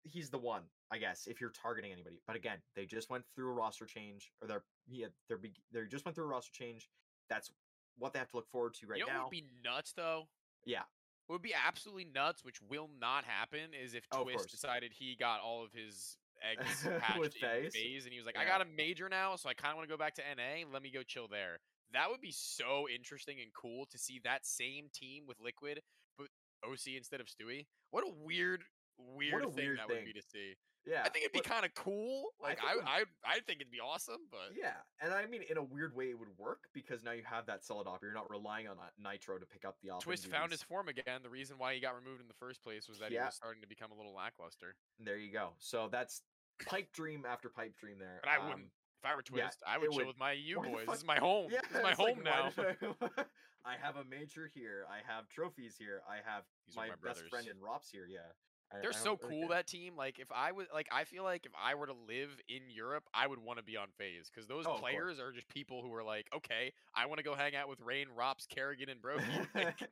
[0.03, 2.21] he's the one, I guess, if you're targeting anybody.
[2.27, 5.39] But again, they just went through a roster change, or they're yeah, they're
[5.71, 6.89] they just went through a roster change.
[7.29, 7.51] That's
[7.99, 9.17] what they have to look forward to right you know now.
[9.19, 10.27] what would be nuts though?
[10.65, 10.81] Yeah.
[11.29, 15.15] It would be absolutely nuts, which will not happen, is if Oh, Twistzz decided he
[15.15, 17.73] got all of his eggs hatched in FaZe?
[17.73, 19.87] phase, and he was like, "I got a major now, so I kind of want
[19.87, 20.65] to go back to NA.
[20.71, 21.59] Let me go chill there."
[21.93, 25.81] That would be so interesting and cool to see that same team with Liquid,
[26.17, 26.27] but
[26.65, 27.67] OC instead of Stewie.
[27.91, 28.63] What a weird,
[28.97, 30.55] weird thing weird that would be to see.
[30.89, 32.31] Yeah, I think it'd be kind of cool.
[32.41, 34.27] Like think I, I, I think it'd be awesome.
[34.31, 37.23] But Yeah, and I mean, in a weird way, it would work because now you
[37.25, 38.01] have that solid op.
[38.01, 40.03] You're not relying on nitr0 to pick up the op.
[40.03, 41.21] Twistzz found his form again.
[41.21, 43.61] The reason why he got removed in the first place was that he was starting
[43.61, 44.75] to become a little lackluster.
[44.99, 45.49] There you go.
[45.59, 46.21] So that's
[46.65, 48.19] pipe dream after pipe dream there.
[48.23, 48.67] But I Um, wouldn't.
[49.01, 50.87] If I were yeah, Twistzz, I would chill would- with my the boys.
[50.87, 51.49] This is my home.
[51.51, 52.51] Yeah, this is my it's like, home now.
[52.57, 53.23] I,
[53.65, 54.85] I have a major here.
[54.89, 56.01] I have trophies here.
[56.09, 58.07] I have These my, my best friend in ropz here.
[58.09, 58.48] Yeah, I-
[58.81, 59.95] They're I so cool that team.
[59.97, 63.03] Like if I was like I feel like if I were to live in Europe,
[63.13, 65.93] I would want to be on FaZe because those Oh, players are just people who
[65.93, 69.23] are like, okay, I want to go hang out with Rain, ropz, karrigan, and broky.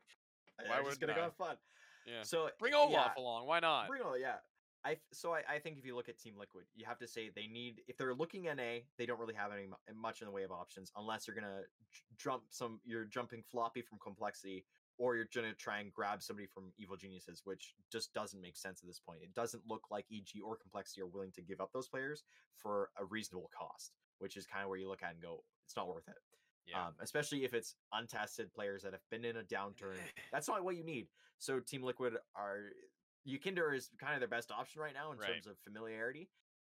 [0.60, 1.56] Like, why wouldn't gonna go have fun.
[2.04, 2.22] yeah.
[2.24, 3.46] So Bring uh, Olaf yeah, along.
[3.46, 3.86] Why not?
[3.86, 4.16] Bring Olaf.
[4.20, 4.34] yeah.
[4.84, 7.30] I so I, I think if you look at Team Liquid, you have to say
[7.34, 10.44] they need if they're looking NA, they don't really have any much in the way
[10.44, 11.62] of options unless you're gonna
[11.92, 12.80] j- jump some.
[12.84, 14.64] You're jumping floppy from complexity,
[14.98, 18.82] or you're gonna try and grab somebody from Evil Geniuses, which just doesn't make sense
[18.82, 19.20] at this point.
[19.22, 22.24] It doesn't look like EG or complexity are willing to give up those players
[22.56, 25.76] for a reasonable cost, which is kind of where you look at and go, it's
[25.76, 26.16] not worth it.
[26.66, 26.88] Yeah.
[26.88, 29.96] Um, especially if it's untested players that have been in a downturn.
[30.32, 31.06] That's not what you need.
[31.38, 32.58] So Team Liquid are
[33.26, 35.32] Yekindar is kind of their best option right now in Right.
[35.32, 36.28] terms of familiarity.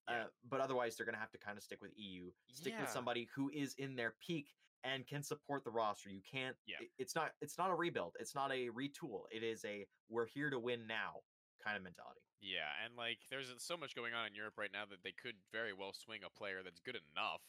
[0.09, 0.21] Yeah.
[0.23, 2.89] Uh, but otherwise, they're going to have to kind of stick with EU, stick with
[2.89, 4.47] somebody who is in their peak.
[4.83, 6.09] And can support the roster.
[6.09, 6.55] You can't.
[6.65, 6.77] Yeah.
[6.79, 7.31] it- it's not.
[7.41, 8.15] It's not a rebuild.
[8.19, 9.23] It's not a retool.
[9.29, 11.19] It is a we're here to win now
[11.63, 12.21] kind of mentality.
[12.39, 15.35] Yeah, and like there's so much going on in Europe right now that they could
[15.51, 17.43] very well swing a player that's good enough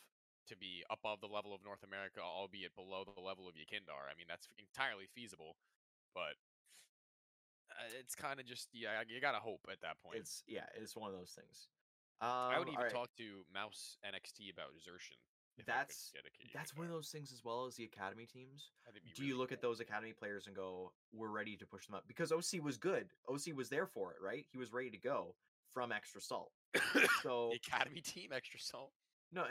[0.51, 4.11] to be above the level of North America, albeit below the level of Yekindar.
[4.11, 5.55] I mean, that's entirely feasible,
[6.11, 6.35] but
[7.71, 10.19] uh, it's kind of just yeah, you gotta hope at that point.
[10.19, 10.67] It's yeah.
[10.75, 11.71] It's one of those things.
[12.21, 15.17] Um, I would even alright, talk to mouz NXT about Desertion.
[15.67, 18.71] That's get a K- that's one of those things as well as the academy teams.
[19.15, 21.95] Do you really look at those academy players and go, "We're ready to push them
[21.95, 22.07] up"?
[22.09, 23.09] Because OC was good.
[23.29, 24.47] OC was there for it, right?
[24.51, 25.35] He was ready to go
[25.73, 26.53] from extra salt.
[27.23, 28.93] So the academy team extra salt?
[29.33, 29.45] no,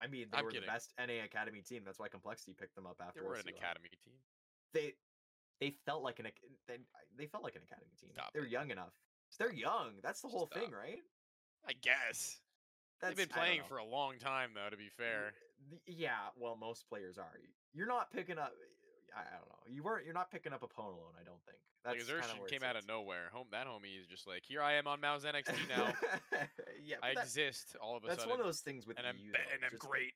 [0.00, 0.66] I- mean they I'm were kidding.
[0.66, 1.82] the best NA academy team.
[1.84, 3.20] That's why Complexity picked them up after.
[3.20, 3.58] They were OC an left.
[3.58, 4.14] academy team.
[4.72, 4.94] They
[5.60, 6.26] they felt like an
[6.68, 6.78] they
[7.16, 8.10] they felt like an academy team.
[8.12, 8.50] Stop They're it.
[8.50, 8.94] young enough.
[9.38, 9.94] They're young.
[10.02, 11.02] That's the whole thing, right?
[11.66, 12.38] I guess
[13.00, 14.68] That's, they've been playing for a long time, though.
[14.70, 15.32] To be fair,
[15.86, 17.30] Yeah, well, most players are.
[17.74, 18.52] You're not picking up.
[19.14, 19.62] I, don't know.
[19.66, 20.04] You weren't.
[20.04, 21.14] You're not picking up a pwn alone.
[21.18, 21.58] I don't think.
[21.84, 23.30] like That's Desertion where came out of nowhere.
[23.32, 25.92] Home that homie is just like, here I am on mouz NXT now.
[26.84, 28.28] yeah, I that- exist all of a that's sudden.
[28.28, 30.12] That's one of those things with and I'm though, and I'm great.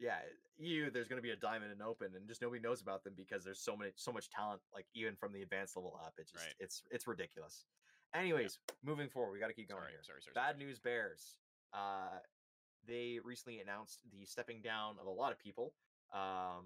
[0.00, 0.18] Yeah,
[0.58, 0.90] EU.
[0.90, 3.44] There's going to be a diamond and open, and just nobody knows about them because
[3.44, 4.60] there's so many, so much talent.
[4.74, 6.54] Like even from the advanced level up, it just Right.
[6.58, 7.64] it's it's ridiculous.
[8.14, 10.02] Anyways, moving forward, we got to keep going Sorry, here.
[10.02, 10.34] sorry, sorry.
[10.34, 10.66] Bad sorry.
[10.66, 11.36] news bears.
[11.74, 12.18] Uh,
[12.86, 15.72] they recently announced the stepping down of a lot of people.
[16.12, 16.64] Um,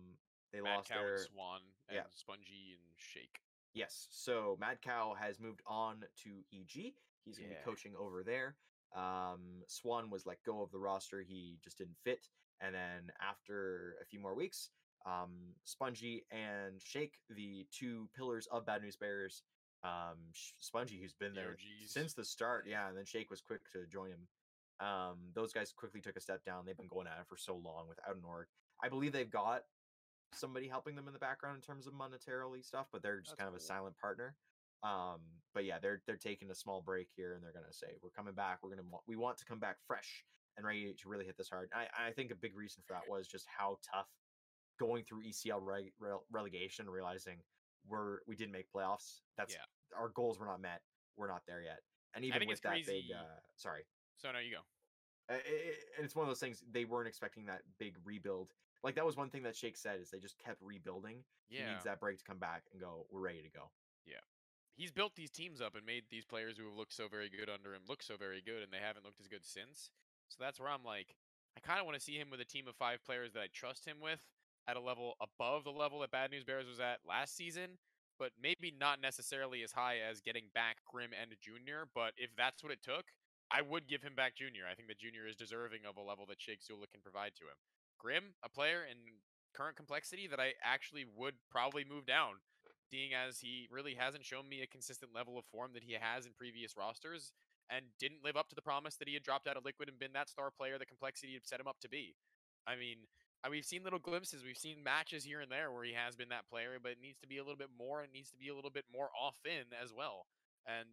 [0.52, 2.02] they Mad lost Cow their and Swan and yeah.
[2.10, 3.40] Spongy and Shake.
[3.74, 4.08] Yes.
[4.10, 6.94] So Mad Cow has moved on to EG.
[7.24, 7.60] He's going to Yeah.
[7.60, 8.56] be coaching over there.
[8.96, 11.22] Um, Swan was let go of the roster.
[11.22, 12.26] He just didn't fit.
[12.60, 14.70] And then after a few more weeks,
[15.06, 19.42] um, Spongy and Shake, the two pillars of Bad News Bears,
[19.84, 20.16] um,
[20.58, 21.92] Spongy, who's been there OGs.
[21.92, 24.26] since the start, yeah, and then Shake was quick to join him.
[24.80, 26.64] Um, those guys quickly took a step down.
[26.64, 28.46] They've been going at it for so long without an org.
[28.82, 29.62] I believe they've got
[30.34, 33.40] somebody helping them in the background in terms of monetarily stuff, but they're just That's
[33.40, 34.36] kind of a silent partner.
[34.84, 35.20] Um,
[35.54, 38.34] but yeah, they're they're taking a small break here, and they're gonna say we're coming
[38.34, 38.60] back.
[38.62, 40.22] We're gonna we want to come back fresh
[40.56, 41.70] and ready to really hit this hard.
[41.74, 44.06] I I think a big reason for that was just how tough
[44.78, 47.38] going through ECL reg, rele- relegation, realizing
[47.88, 49.22] we're we didn't make playoffs.
[49.36, 49.64] That's Yeah.
[49.98, 50.82] our goals were not met.
[51.16, 51.80] We're not there yet.
[52.14, 53.24] And even with that big, uh,
[53.56, 53.84] sorry,
[54.20, 55.34] So now you go.
[55.34, 58.52] it, it- and it's one of those things they weren't expecting that big rebuild.
[58.82, 61.24] Like that was one thing that Shake said is they just kept rebuilding.
[61.48, 61.72] He Yeah.
[61.72, 63.06] needs that break to come back and go.
[63.10, 63.70] We're ready to go.
[64.06, 64.20] Yeah,
[64.76, 67.48] he's built these teams up and made these players who have looked so very good
[67.50, 69.90] under him look so very good, and they haven't looked as good since.
[70.28, 71.14] So that's where I'm like,
[71.56, 73.48] I kind of want to see him with a team of five players that I
[73.52, 74.20] trust him with
[74.68, 77.78] at a level above the level that Bad News Bears was at last season,
[78.18, 81.86] but maybe not necessarily as high as getting back Grim and Junior.
[81.94, 83.06] But if that's what it took,
[83.50, 84.64] I would give him back Junior.
[84.70, 87.56] I think that Junior is deserving of a level that Shakezullah can provide to him.
[87.98, 88.96] Grim, a player in
[89.54, 92.44] current complexity that I actually would probably move down
[92.90, 96.24] seeing as he really hasn't shown me a consistent level of form that he has
[96.24, 97.32] in previous rosters
[97.68, 99.98] and didn't live up to the promise that he had dropped out of Liquid and
[99.98, 102.16] been that star player that complexity had set him up to be.
[102.66, 102.96] I mean,
[103.48, 106.48] we've seen little glimpses, we've seen matches here and there where he has been that
[106.48, 108.02] player, but it needs to be a little bit more.
[108.02, 110.26] It needs to be a little bit more off in as well.
[110.66, 110.88] And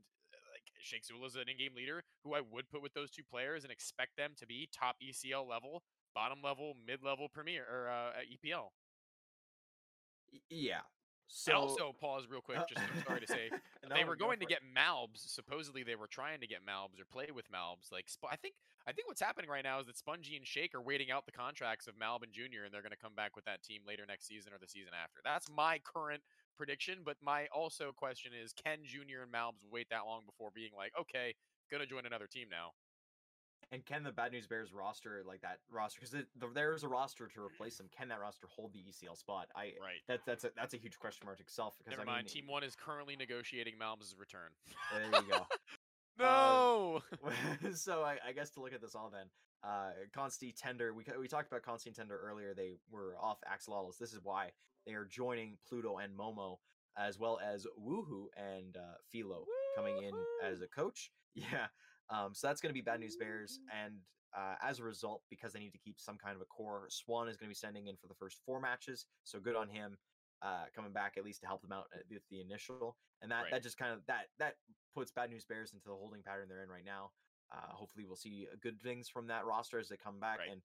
[0.94, 3.72] uh, Zula is an in-game leader who I would put with those two players and
[3.72, 5.84] expect them to be top ECL level,
[6.14, 8.70] bottom level, mid-level premier or uh, EPL.
[10.50, 10.82] Yeah.
[11.28, 12.60] So and also pause real quick.
[12.70, 13.50] Just I'm sorry to say,
[13.90, 15.26] No, they were going to get Malbs.
[15.26, 17.92] Supposedly, they were trying to get Malbs or play with Malbs.
[17.92, 18.56] Like, I think,
[18.88, 21.32] I think what's happening right now is that Spongy and Shake are waiting out the
[21.32, 24.04] contracts of Malb and Junior, and they're going to come back with that team later
[24.08, 25.20] next season or the season after.
[25.24, 26.22] That's my current
[26.58, 27.00] prediction.
[27.04, 30.94] But my also question is, can Junior and Malbs wait that long before being like,
[31.00, 31.36] okay,
[31.72, 32.72] gonna join another team now?
[33.72, 37.28] And can the Bad News Bears roster like that roster because the, there's a roster
[37.28, 37.88] to replace them?
[37.98, 39.48] Can that roster hold the ECL spot?
[39.56, 40.02] I Right.
[40.08, 41.76] that's that's a that's a huge question mark itself.
[41.80, 42.26] Because Never I mind.
[42.28, 44.52] mean, Team One is currently negotiating Malbs' return.
[44.94, 45.48] There you go.
[46.18, 47.02] Um, no.
[47.74, 49.26] so I, I guess to look at this all then,
[49.66, 50.94] uh, Consti Tender.
[50.94, 52.54] We we talked about Consti and Tender earlier.
[52.54, 53.98] They were off Axolotls.
[53.98, 54.52] This is why
[54.86, 56.58] they are joining Pluto and Momo,
[56.98, 59.46] as well as Woohoo and uh, Philo
[59.76, 60.14] coming in
[60.44, 61.12] as a coach.
[61.36, 61.68] Yeah.
[62.10, 63.96] Um, so that's going to be Bad News Bears, and
[64.38, 67.28] uh, as a result, because they need to keep some kind of a core, Swan
[67.28, 69.06] is going to be sending in for the first four matches.
[69.26, 69.98] So good on him.
[70.42, 73.52] Uh, coming back at least to help them out with the initial, and that Right.
[73.52, 74.56] that just kind of that that
[74.94, 77.12] puts Bad News Bears into the holding pattern they're in right now.
[77.52, 80.40] Uh, hopefully, we'll see uh, good things from that roster as they come back.
[80.40, 80.52] Right.
[80.52, 80.62] And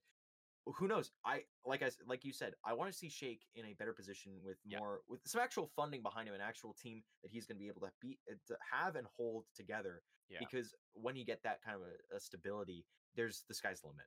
[0.65, 1.11] who knows?
[1.25, 4.33] I like i like you said, I want to see Shake in a better position
[4.43, 4.79] with Yeah.
[4.79, 7.67] more with some actual funding behind him, an actual team that he's going to be
[7.67, 10.03] able to be uh, to have and hold together.
[10.29, 10.39] Yeah.
[10.39, 14.05] Because when you get that kind of a, a stability, there's the sky's the limit.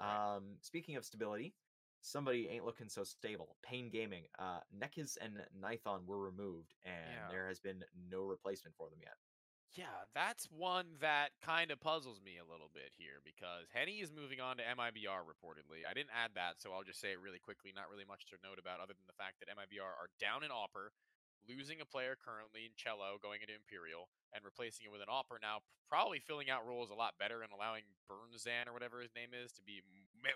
[0.00, 0.36] Right.
[0.36, 1.54] Um, speaking of stability,
[2.00, 3.56] somebody ain't looking so stable.
[3.64, 7.28] Pain Gaming, uh, Nekiz and nython were removed, and Yeah.
[7.30, 9.16] there has been no replacement for them yet.
[9.76, 14.10] Yeah, that's one that kind of puzzles me a little bit here because HEN1 is
[14.10, 15.84] moving on to MIBR reportedly.
[15.84, 17.70] I didn't add that, so I'll just say it really quickly.
[17.70, 20.50] Not really much to note about other than the fact that MIBR are down in
[20.50, 20.90] Opper,
[21.44, 25.38] losing a player currently in Cello going into Imperial, and replacing it with an Opper
[25.38, 29.36] now, probably filling out roles a lot better and allowing Burnzan or whatever his name
[29.36, 29.84] is to be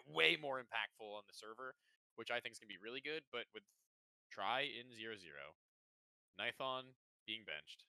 [0.09, 1.73] way more impactful on the server,
[2.17, 3.25] which I think is going to be really good.
[3.33, 3.65] But with
[4.33, 5.29] Try in 0 0,
[6.41, 6.97] nython
[7.29, 7.85] being benched,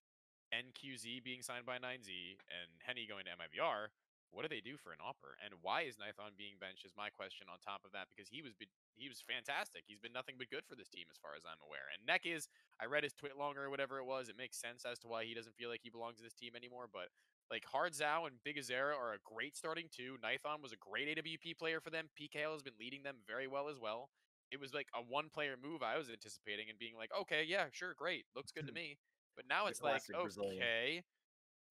[0.54, 3.90] NQZ being signed by 9Z and Henny going to MIBR,
[4.34, 5.38] what do they do for an Opper?
[5.46, 8.42] And why is nython being benched is my question on top of that because he
[8.42, 9.86] was be- he was fantastic.
[9.86, 11.86] He's been nothing but good for this team as far as I'm aware.
[11.94, 12.50] And Neck is
[12.82, 14.30] I read his tweet longer or whatever it was.
[14.30, 16.58] It makes sense as to why he doesn't feel like he belongs to this team
[16.58, 17.14] anymore, but
[17.54, 20.18] like hardzao and biguzera are a great starting two.
[20.26, 22.10] nython was a great AWP player for them.
[22.18, 24.10] PKL has been leading them very well as well.
[24.50, 27.66] It was like a one player move I was anticipating and being like, okay, yeah,
[27.72, 28.26] sure, great.
[28.36, 28.98] Looks good to hmm.
[28.98, 28.98] me.
[29.36, 30.62] But now The it's like, Brazilian.
[30.62, 31.04] okay,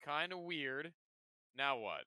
[0.05, 0.93] kind of weird.
[1.57, 2.05] Now what?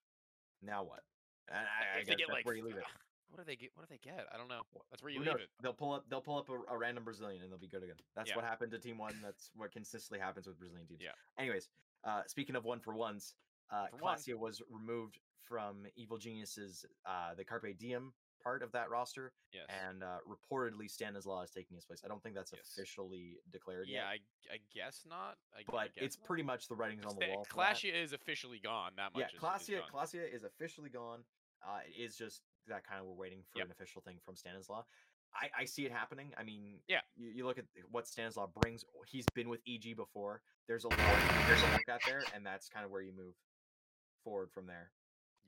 [0.62, 1.02] Now what?
[1.50, 2.84] And I, I if they guess get like, where you leave it.
[3.30, 3.70] what do they get?
[3.76, 4.26] What do they get?
[4.34, 4.62] I don't know.
[4.92, 5.42] That's where you Who leave knows?
[5.44, 5.50] it.
[5.62, 6.06] They'll pull up.
[6.10, 7.96] They'll pull up a, a random Brazilian, and they'll be good again.
[8.16, 8.36] That's Yeah.
[8.38, 9.14] what happened to Team One.
[9.24, 11.02] That's what consistently happens with Brazilian teams.
[11.04, 11.12] Yeah.
[11.38, 11.70] Anyways,
[12.04, 13.36] uh, speaking of one for ones,
[13.72, 14.38] uh, For.
[14.38, 18.14] Was removed from Evil Genius's uh, the Carpe Diem
[18.46, 19.66] part of that roster, Yes.
[19.90, 22.02] and uh, reportedly Stanislaw is taking his place.
[22.06, 22.70] I don't think that's Yes.
[22.72, 24.22] officially declared yeah, yet,
[24.52, 25.38] I, I guess not.
[25.54, 26.28] I, g- I but guess it's not.
[26.28, 27.46] pretty much the writings on the wall.
[27.50, 28.92] Clashia is officially gone.
[28.98, 29.22] That much.
[29.22, 29.82] Yeah, is- is Clasia.
[29.92, 31.22] Clasia is officially gone.
[31.68, 33.66] Uh, it is just that kind of we're waiting for Yep.
[33.66, 34.84] an official thing from Stanislaw.
[35.34, 36.32] I, I see it happening.
[36.38, 37.02] I mean, Yeah.
[37.16, 38.86] you, you look at what Stanislaw brings.
[39.08, 40.42] He's been with EG before.
[40.68, 40.98] There's a lot
[41.48, 43.34] there's a look at there, and that's kind of where you move
[44.24, 44.92] forward from there.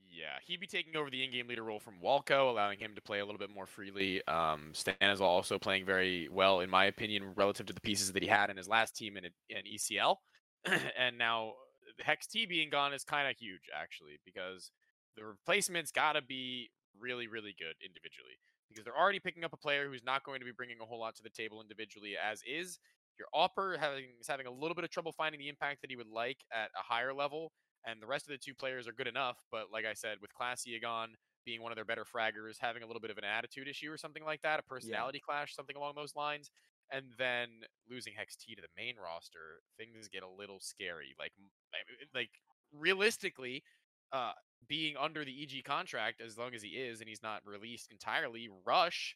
[0.10, 3.20] Yeah, he'd be taking over the in-game leader role from Walco, allowing him to play
[3.20, 4.26] a little bit more freely.
[4.28, 8.30] Um, is also playing very well, in my opinion, relative to the pieces that he
[8.30, 10.18] had in his last team in, in ECL.
[10.98, 11.54] and now
[12.02, 14.72] HexT being gone is kind of huge, actually, because
[15.16, 18.40] the replacement's got to be really, really good individually.
[18.70, 21.00] Because they're already picking up a player who's not going to be bringing a whole
[21.00, 22.80] lot to the table individually, as is.
[23.18, 25.96] Your Opper having, is having a little bit of trouble finding the impact that he
[25.96, 27.52] would like at a higher level
[27.88, 29.38] and the rest of the two players are good enough.
[29.52, 31.16] But like I said, with Classy Agon
[31.46, 33.98] being one of their better fraggers, having a little bit of an attitude issue or
[33.98, 36.52] something like that, a personality clash, something along those lines,
[36.92, 37.48] and then
[37.90, 41.16] losing HexT to the main roster, things get a little scary.
[41.18, 42.32] Like, m- I mean, like
[42.74, 43.64] realistically,
[44.12, 44.34] uh,
[44.68, 48.50] being under the EG contract as long as he is, and he's not released entirely,
[48.66, 49.16] Rush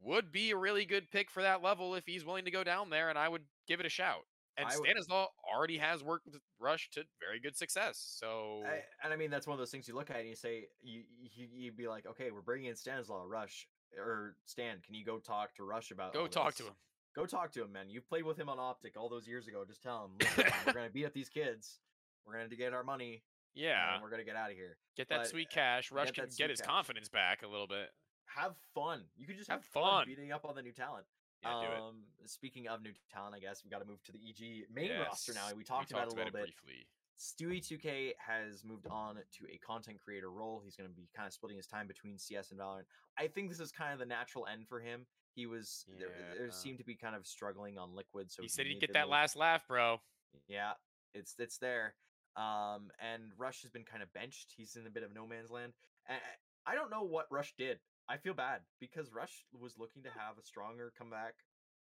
[0.00, 2.90] would be a really good pick for that level if he's willing to go down
[2.90, 4.24] there, and I would give it a shout.
[4.56, 7.98] And would- Stanislaw already has worked with Rush to very good success.
[8.20, 10.34] So I, and I mean, that's one of those things you look at and you
[10.34, 11.02] say, you,
[11.34, 13.66] you you'd be like, okay, we're bringing in Stanislaw, Rush,
[13.98, 14.76] or Stan.
[14.84, 16.12] Can you go talk to Rush about?
[16.12, 16.74] go talk to him.
[17.14, 17.90] Go talk to him, man.
[17.90, 19.64] You played with him on OpTic all those years ago.
[19.66, 20.28] Just tell him,
[20.66, 21.78] we're gonna beat up these kids.
[22.26, 23.22] We're gonna get our money.
[23.54, 24.78] Yeah, and we're gonna get out of here.
[24.96, 25.92] get that but, sweet cash.
[25.92, 26.66] Rush can get his cash.
[26.68, 27.90] confidence back a little bit.
[28.34, 29.02] Have fun.
[29.16, 29.82] You could just Have have, fun.
[29.82, 30.04] fun.
[30.06, 31.04] beating up on the new talent.
[31.44, 34.64] Yeah, um, speaking of new talent, I guess we got to move to the EG
[34.72, 35.46] main roster now.
[35.48, 36.42] Yes, We talked, about it a little bit.
[36.42, 36.86] briefly.
[37.18, 40.60] Stewie2K has moved on to a content creator role.
[40.64, 42.84] He's going to be kind of splitting his time between CS and Valorant.
[43.18, 45.06] I think this is kind of the natural end for him.
[45.34, 46.52] He was there, there Yeah.
[46.52, 49.10] seemed to be kind of struggling on Liquid, so he said he'd get that move.
[49.12, 50.00] last laugh, bro.
[50.48, 50.72] Yeah,
[51.14, 51.94] it's it's there.
[52.36, 54.52] Um, and Rush has been kind of benched.
[54.56, 55.72] He's in a bit of no man's land.
[56.08, 56.18] And
[56.66, 57.78] I don't know what Rush did.
[58.12, 60.18] I feel bad because Rush was looking to mm.
[60.18, 61.34] have a stronger comeback.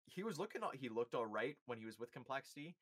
[0.06, 0.62] He was looking.
[0.74, 2.76] He looked all right when he was with Complexity.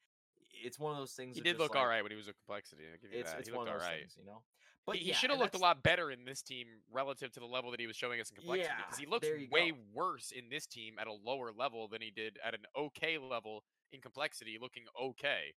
[0.63, 1.35] It's one of those things.
[1.35, 2.83] He did look like, all right when he was with Complexity.
[2.91, 3.39] I'll give you It's that.
[3.39, 4.41] it's he one looked of all those things, you know.
[4.87, 7.41] But he, he yeah, should have looked a lot better in this team relative to
[7.41, 8.73] the level that he was showing us in complexity.
[8.75, 9.77] Because Yeah, he looks way go.
[9.93, 13.63] worse in this team at a lower level than he did at an okay level
[13.91, 15.53] in complexity, looking okay.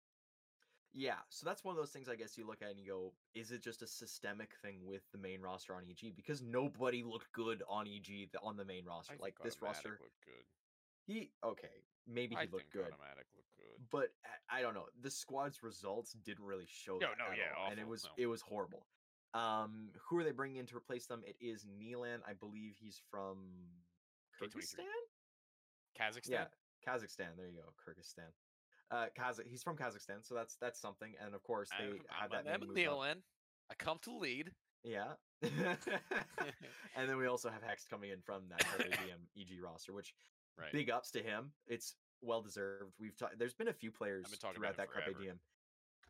[0.93, 3.13] Yeah, so that's one of those things I guess you look at and you go,
[3.35, 6.15] is it just a systemic thing with the main roster on EG?
[6.15, 9.13] Because nobody looked good on EG th- on the main roster.
[9.13, 10.45] I like this roster, looked good.
[11.05, 13.87] he okay, maybe he I looked think good, autimatic looked good.
[13.91, 14.09] but
[14.49, 14.87] I- don't know.
[15.01, 18.09] The squad's results didn't really show No, that no, yeah, all, and it was no.
[18.17, 18.87] it was horrible.
[19.35, 21.21] Um, who are they bringing in to replace them?
[21.23, 22.21] It is neaLaN.
[22.27, 23.37] I believe he's from
[24.41, 24.49] K23.
[24.55, 24.85] Kyrgyzstan.
[25.99, 26.29] Kazakhstan.
[26.31, 26.45] Yeah,
[26.87, 27.37] Kazakhstan.
[27.37, 28.31] There you go, Kyrgyzstan.
[28.91, 29.47] Uh, Kazakh.
[29.47, 31.13] He's from Kazakhstan, so that's that's something.
[31.23, 31.85] And of course, they
[32.21, 32.93] I'm that a name moved up.
[32.93, 33.15] neaLaN.
[33.71, 34.51] I come to lead.
[34.83, 35.13] Yeah.
[36.95, 40.13] and then we also have Hex coming in from that Carpe Diem EG roster, which
[40.57, 40.73] Right.
[40.73, 41.51] big ups to him.
[41.67, 42.91] It's well deserved.
[42.99, 45.17] We've ta- there's been a few players throughout that Carpe.
[45.17, 45.39] Diem.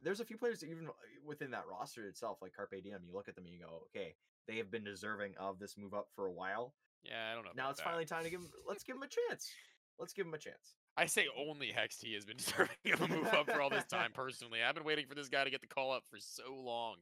[0.02, 0.92] There's a few players even uh,
[1.24, 3.02] within that roster itself, like Carpe Diem.
[3.06, 4.16] You look at them and you go, okay,
[4.48, 6.74] they have been deserving of this move up for a while.
[7.04, 7.52] Yeah, I don't know.
[7.56, 7.86] now it's that.
[7.86, 8.50] finally time to give him.
[8.68, 9.52] Let's give him a chance.
[10.00, 10.74] Let's give him a chance.
[11.00, 14.12] I say only HexT has been deserving of a move up for all this time.
[14.14, 16.96] Personally, I've been waiting for this guy to get the call up for so long.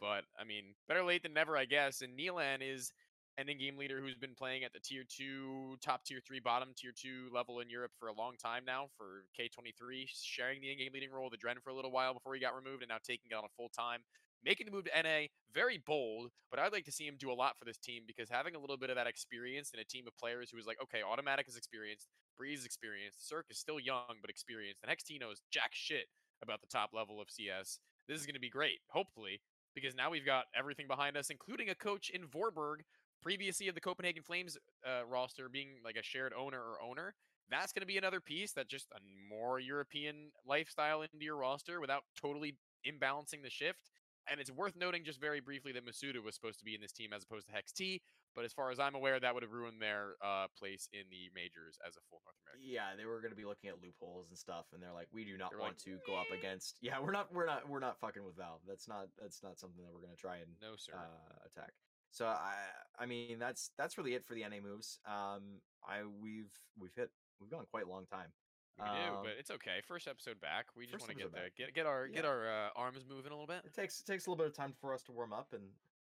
[0.00, 2.02] But I mean, better late than never, I guess.
[2.02, 2.92] And neaLaN is
[3.38, 6.90] an in-game leader who's been playing at the tier two, top tier three, bottom tier
[6.92, 8.88] two level in Europe for a long time now.
[8.98, 12.34] For K23, sharing the in-game leading role with the Dren for a little while before
[12.34, 14.00] he got removed, and now taking it on a full time.
[14.46, 17.34] Making the move to NA, very bold, but I'd like to see him do a
[17.34, 20.04] lot for this team because having a little bit of that experience in a team
[20.06, 22.06] of players who is like, okay, autimatic is experienced,
[22.40, 26.06] Brehze is experienced, CeRq is still young but experienced, and XT knows jack shit
[26.44, 27.80] about the top level of CS.
[28.06, 29.40] This is going to be great, hopefully,
[29.74, 32.82] because now we've got everything behind us, including a coach in Vorberg,
[33.20, 37.16] previously of the Copenhagen Flames uh, roster, being like a shared owner or owner.
[37.50, 41.80] That's going to be another piece that just a more European lifestyle into your roster
[41.80, 42.54] without totally
[42.86, 43.90] imbalancing the shift.
[44.30, 46.92] And it's worth noting just very briefly that Masuda was supposed to be in this
[46.92, 48.00] team as opposed to HexT.
[48.34, 51.30] But as far as I'm aware, that would have ruined their uh, place in the
[51.34, 52.68] majors as a full North American.
[52.68, 55.24] Yeah, they were going to be looking at loopholes and stuff, and they're like, we
[55.24, 56.76] do not They were want like, to go up against.
[56.82, 58.60] Yeah, we're not, we're not, we're not fucking with Valve.
[58.68, 60.92] That's not, that's not something that we're going to try and No, sir.
[60.94, 61.72] uh, attack.
[62.10, 62.54] So I,
[62.98, 64.98] I mean, that's that's really it for the NA moves.
[65.06, 67.10] Um, I we've we've hit
[67.40, 68.32] we've gone quite a long time.
[68.78, 69.80] We do, um, but it's okay.
[69.86, 70.66] First episode back.
[70.76, 73.32] We just want to get episode the get get our get our uh, arms moving
[73.32, 73.62] a little bit.
[73.64, 75.62] It takes it takes a little bit of time for us to warm up, and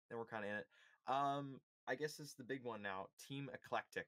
[0.10, 0.68] then we're kind of in it.
[1.08, 3.08] Um, I guess this is the big one now.
[3.28, 4.06] Team Eclectiq.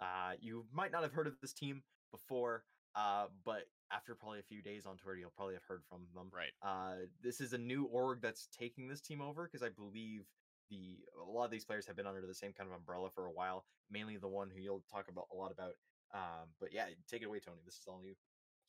[0.00, 1.82] Uh, you might not have heard of this team
[2.12, 2.62] before,
[2.94, 6.30] uh, but after probably a few days on Twitter, you'll probably have heard from them.
[6.32, 6.52] Right.
[6.62, 10.22] Uh, this is a new org that's taking this team over because I believe
[10.70, 13.26] the a lot of these players have been under the same kind of umbrella for
[13.26, 13.64] a while.
[13.90, 15.72] Mainly the one who you'll talk about a lot about.
[16.14, 17.58] Um, but yeah, take it away, Tony.
[17.64, 18.14] This is all you.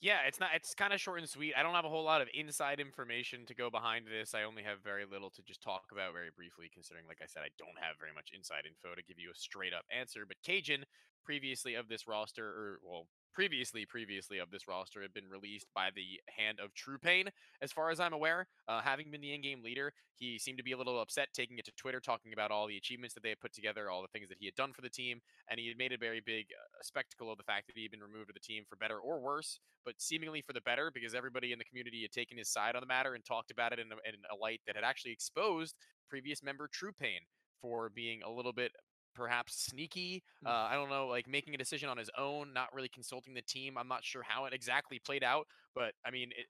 [0.02, 0.52] Yeah, it's not.
[0.56, 1.54] It's kind of short and sweet.
[1.58, 4.34] I don't have a whole lot of inside information to go behind this.
[4.34, 7.44] I only have very little to just talk about very briefly, considering, like I said,
[7.44, 10.24] I don't have very much inside info to give you a straight up answer.
[10.26, 10.86] But Cajun,
[11.26, 13.08] previously of this roster, or well,
[13.40, 17.30] previously previously of this roster, had been released by the hand of True Pain,
[17.62, 18.48] as far as I'm aware.
[18.68, 21.64] Uh, having been the in-game leader, he seemed to be a little upset, taking it
[21.64, 24.28] to Twitter, talking about all the achievements that they had put together, all the things
[24.28, 26.68] that he had done for the team, and he had made a very big uh,
[26.82, 29.22] spectacle of the fact that he had been removed of the team for better or
[29.22, 32.76] worse, but seemingly for the better because everybody in the community had taken his side
[32.76, 35.14] on the matter and talked about it in a, in a light that had actually
[35.14, 35.76] exposed
[36.10, 37.22] previous member True Pain
[37.62, 38.74] for being a little bit
[39.16, 40.24] perhaps sneaky.
[40.46, 40.50] Mm.
[40.50, 43.42] Uh, I don't know, like making a decision on his own, not really consulting the
[43.42, 43.78] team.
[43.78, 46.48] I'm not sure how it exactly played out, but I mean, it,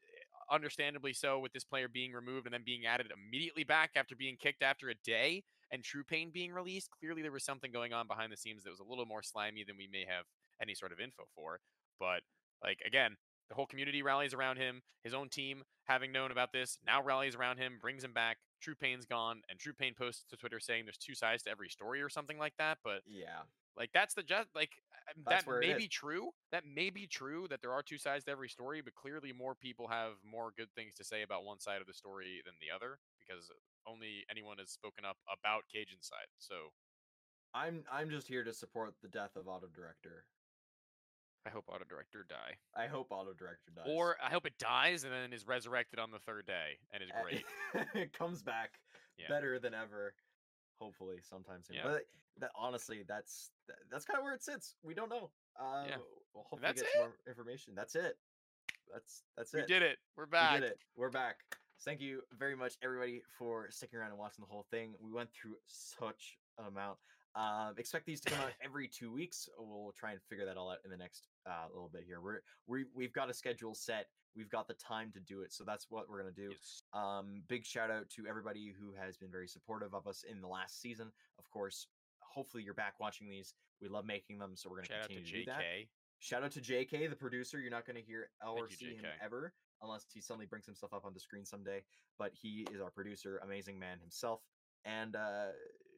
[0.52, 4.38] understandably so, with this player being removed and then being added immediately back after being
[4.40, 6.90] kicked after a day and True Pain being released.
[7.00, 9.64] Clearly, there was something going on behind the scenes that was a little more slimy
[9.64, 10.26] than we may have
[10.62, 11.60] any sort of info for.
[12.00, 12.22] But
[12.64, 13.16] like again,
[13.50, 14.82] the whole community rallies around him.
[15.04, 18.38] His own team, having known about this, now rallies around him, brings him back.
[18.62, 21.70] True Pain's gone, and True Pain posts to Twitter saying there's two sides to every
[21.70, 22.78] story or something like that.
[22.84, 23.42] But Yeah,
[23.78, 26.30] like that's the just like uh, That's that may be true.
[26.52, 29.56] That may be true that there are two sides to every story, but clearly more
[29.56, 32.74] people have more good things to say about one side of the story than the
[32.74, 33.50] other because
[33.88, 36.28] only anyone has spoken up about Cajun side.
[36.38, 36.56] So
[37.54, 40.26] I'm I'm just here to support the death of Auto Director.
[41.46, 42.56] I hope Auto Director die.
[42.76, 43.86] I hope Auto Director dies.
[43.88, 47.10] Or I hope it dies and then is resurrected on the third day and is
[47.24, 47.44] great.
[47.96, 48.72] it comes back
[49.18, 49.28] Yeah.
[49.30, 50.14] better than ever.
[50.80, 51.78] Hopefully, sometime soon.
[51.78, 51.84] Yeah.
[51.84, 52.02] But
[52.40, 53.52] that honestly, that's
[53.92, 54.76] that's kind of where it sits.
[54.84, 55.30] We don't know.
[55.60, 55.86] Uh,
[56.34, 57.74] We'll hopefully That's get some more information.
[57.76, 58.18] That's it.
[58.94, 59.58] That's that's it.
[59.58, 59.68] We it.
[59.68, 59.98] did it.
[60.16, 60.54] We're back.
[60.54, 60.80] We did it.
[60.96, 61.38] We're back.
[61.84, 64.94] Thank you very much, everybody, for sticking around and watching the whole thing.
[65.02, 66.98] We went through such an amount.
[67.36, 69.50] Um, expect these to come out every two weeks.
[69.58, 72.22] We'll try and figure that all out in the next uh, little bit here.
[72.22, 74.08] We're we we've got a schedule set.
[74.36, 76.52] We've got the time to do it, so that's what we're gonna do.
[76.52, 76.84] Yes.
[76.94, 80.48] Um, big shout out to everybody who has been very supportive of us in the
[80.48, 81.12] last season.
[81.38, 81.88] Of course,
[82.20, 83.54] hopefully you're back watching these.
[83.82, 85.62] We love making them, so we're gonna Shout out to continue to do that.
[86.20, 87.60] Shout out to JK, the producer.
[87.60, 90.94] You're not going to hear or you, see him ever unless he suddenly brings himself
[90.94, 91.82] up on the screen someday.
[92.18, 94.42] But he is our producer, amazing man himself.
[94.84, 95.48] And uh,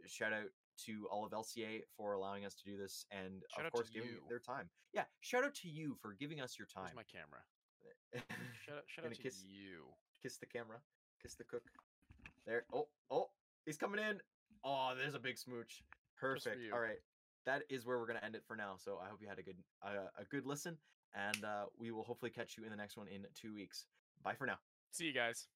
[0.05, 0.45] shout out
[0.85, 4.09] to all of LCA for allowing us to do this, and Shout of course giving
[4.09, 4.17] you.
[4.29, 4.69] their time.
[4.93, 6.91] Yeah, shout out to you for giving us your time.
[6.95, 7.41] My camera?
[8.13, 8.23] Shout
[8.77, 9.85] out, shout out Gonna kiss- you.
[10.21, 10.77] Kiss the camera.
[11.21, 11.63] Kiss the cook.
[12.45, 12.65] There.
[12.73, 13.29] Oh, oh,
[13.65, 14.19] he's coming in.
[14.63, 15.83] Oh, there's a big smooch.
[16.19, 16.57] Perfect.
[16.73, 16.99] All right,
[17.45, 18.75] that is where we're gonna end it for now.
[18.77, 20.77] So I hope you had a good uh, a good listen,
[21.15, 23.85] and uh, we will hopefully catch you in the next one in two weeks.
[24.23, 24.59] Bye for now.
[24.91, 25.47] See you guys.